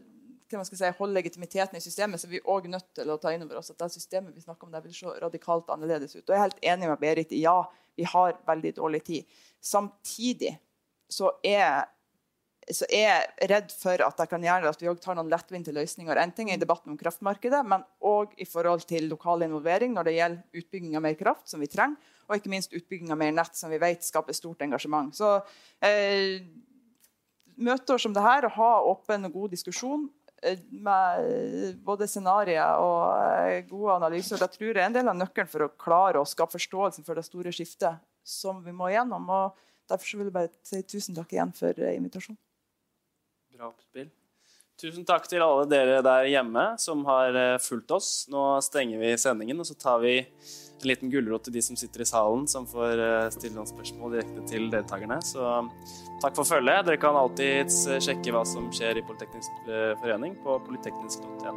si, 0.49 0.91
holde 0.99 1.17
legitimiteten 1.17 1.77
i 1.77 1.83
systemet, 1.83 2.21
så 2.21 2.29
vi 2.31 2.39
er 2.39 2.45
også 2.45 2.55
òg 2.55 2.69
nødt 2.71 2.87
til 2.95 3.11
å 3.11 3.17
ta 3.21 3.33
inn 3.33 3.43
over 3.45 3.59
oss 3.59 3.73
at 3.73 3.79
det 3.81 3.91
systemet 3.93 4.35
vi 4.35 4.45
snakker 4.45 4.67
om, 4.67 4.71
det 4.73 4.83
vil 4.85 4.95
se 4.95 5.17
radikalt 5.21 5.69
annerledes 5.73 6.15
ut. 6.15 6.23
Og 6.23 6.33
jeg 6.33 6.39
er 6.39 6.45
helt 6.45 6.63
enig 6.73 6.89
med 6.91 7.01
Berit 7.01 7.35
i 7.35 7.43
ja, 7.43 7.59
vi 7.97 8.07
har 8.07 8.39
veldig 8.47 8.73
dårlig 8.77 9.03
tid. 9.07 9.37
Samtidig 9.61 10.55
så 11.09 11.31
er 11.43 11.87
så 12.67 12.83
er 12.91 13.03
jeg 13.05 13.49
redd 13.51 13.69
for 13.71 14.01
at 14.03 14.17
det 14.19 14.27
kan 14.27 14.43
gjøre 14.43 14.67
at 14.67 14.81
vi 14.81 14.91
tar 14.99 15.15
noen 15.15 15.29
lettvinte 15.31 15.71
løsninger. 15.71 16.19
En 16.19 16.33
ting 16.35 16.49
er 16.51 16.57
i 16.57 16.61
debatten 16.61 16.91
om 16.91 16.97
kraftmarkedet, 16.99 17.61
men 17.63 17.85
òg 18.03 18.33
i 18.43 18.47
forhold 18.47 18.83
til 18.89 19.07
lokal 19.07 19.45
involvering 19.45 19.93
når 19.95 20.09
det 20.09 20.15
gjelder 20.17 20.59
utbygging 20.61 20.97
av 20.99 21.05
mer 21.05 21.15
kraft, 21.19 21.47
som 21.47 21.63
vi 21.63 21.69
trenger, 21.71 21.95
og 22.27 22.35
ikke 22.35 22.51
minst 22.51 22.75
utbygging 22.75 23.13
av 23.15 23.21
mer 23.21 23.31
nett, 23.37 23.55
som 23.55 23.71
vi 23.71 23.79
vet 23.79 24.03
skaper 24.03 24.35
stort 24.35 24.65
engasjement. 24.67 25.15
Så 25.15 25.37
eh, 25.79 26.43
møter 27.55 28.03
som 28.03 28.15
dette, 28.15 28.49
og 28.49 28.57
ha 28.59 28.71
åpen 28.91 29.29
og 29.29 29.39
god 29.39 29.55
diskusjon 29.55 30.09
med 30.69 31.79
både 31.85 32.07
scenarioer 32.09 32.81
og 32.81 33.05
eh, 33.17 33.63
gode 33.69 33.95
analyser. 33.95 34.37
Det 34.41 34.51
tror 34.53 34.69
jeg 34.69 34.77
er 34.77 34.85
en 34.85 34.97
del 34.97 35.09
av 35.09 35.17
nøkkelen 35.17 35.49
for 35.49 35.65
å 35.65 35.71
klare 35.81 36.21
å 36.21 36.27
skape 36.29 36.57
forståelsen 36.57 37.07
for 37.07 37.17
det 37.17 37.25
store 37.25 37.53
skiftet 37.55 37.97
som 38.27 38.61
vi 38.63 38.75
må 38.75 38.91
gjennom. 38.93 39.25
og 39.29 39.57
Derfor 39.89 40.19
vil 40.19 40.29
jeg 40.29 40.35
bare 40.35 40.53
si 40.67 40.83
tusen 40.83 41.17
takk 41.17 41.33
igjen 41.33 41.53
for 41.57 41.73
eh, 41.81 41.97
invitasjonen. 41.97 42.39
Bra 43.57 43.71
oppspill. 43.71 44.09
Tusen 44.77 45.07
takk 45.09 45.25
til 45.25 45.41
alle 45.41 45.65
dere 45.65 46.01
der 46.05 46.27
hjemme 46.29 46.67
som 46.77 47.01
har 47.07 47.33
eh, 47.33 47.57
fulgt 47.63 47.95
oss. 47.95 48.11
Nå 48.29 48.59
stenger 48.61 49.01
vi 49.01 49.15
sendingen, 49.17 49.57
og 49.63 49.65
så 49.65 49.77
tar 49.79 50.03
vi 50.03 50.19
en 50.83 50.91
liten 50.91 51.11
gulrot 51.13 51.47
til 51.47 51.55
de 51.57 51.63
som 51.65 51.77
sitter 51.79 52.03
i 52.03 52.07
salen, 52.07 52.47
som 52.49 52.67
får 52.69 53.01
eh, 53.03 53.29
stille 53.33 53.55
noen 53.57 53.69
spørsmål 53.69 54.17
direkte 54.17 54.45
til 54.51 54.69
deltakerne. 54.73 55.19
Så 55.25 55.41
takk 56.23 56.37
for 56.37 56.47
følget. 56.47 56.85
Dere 56.87 57.01
kan 57.01 57.17
alltids 57.17 57.83
eh, 57.89 58.01
sjekke 58.03 58.35
hva 58.35 58.43
som 58.47 58.69
skjer 58.73 59.01
i 59.01 59.05
Politeknisk 59.07 59.65
forening 60.03 60.37
på 60.43 60.59
polyteknisk.no. 60.67 61.55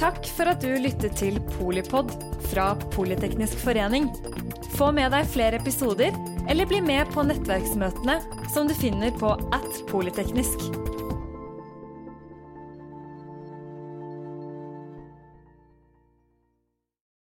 Takk 0.00 0.24
for 0.32 0.48
at 0.48 0.62
du 0.64 0.70
lyttet 0.80 1.18
til 1.20 1.36
Polipod 1.58 2.14
fra 2.48 2.72
Politeknisk 2.94 3.60
forening. 3.60 4.08
Få 4.78 4.88
med 4.96 5.12
deg 5.12 5.28
flere 5.28 5.60
episoder, 5.60 6.16
eller 6.48 6.68
bli 6.70 6.80
med 6.80 7.10
på 7.12 7.26
nettverksmøtene 7.28 8.16
som 8.54 8.70
du 8.70 8.74
finner 8.76 9.12
på 9.20 9.34
at 9.52 9.82
polyteknisk. 9.90 10.70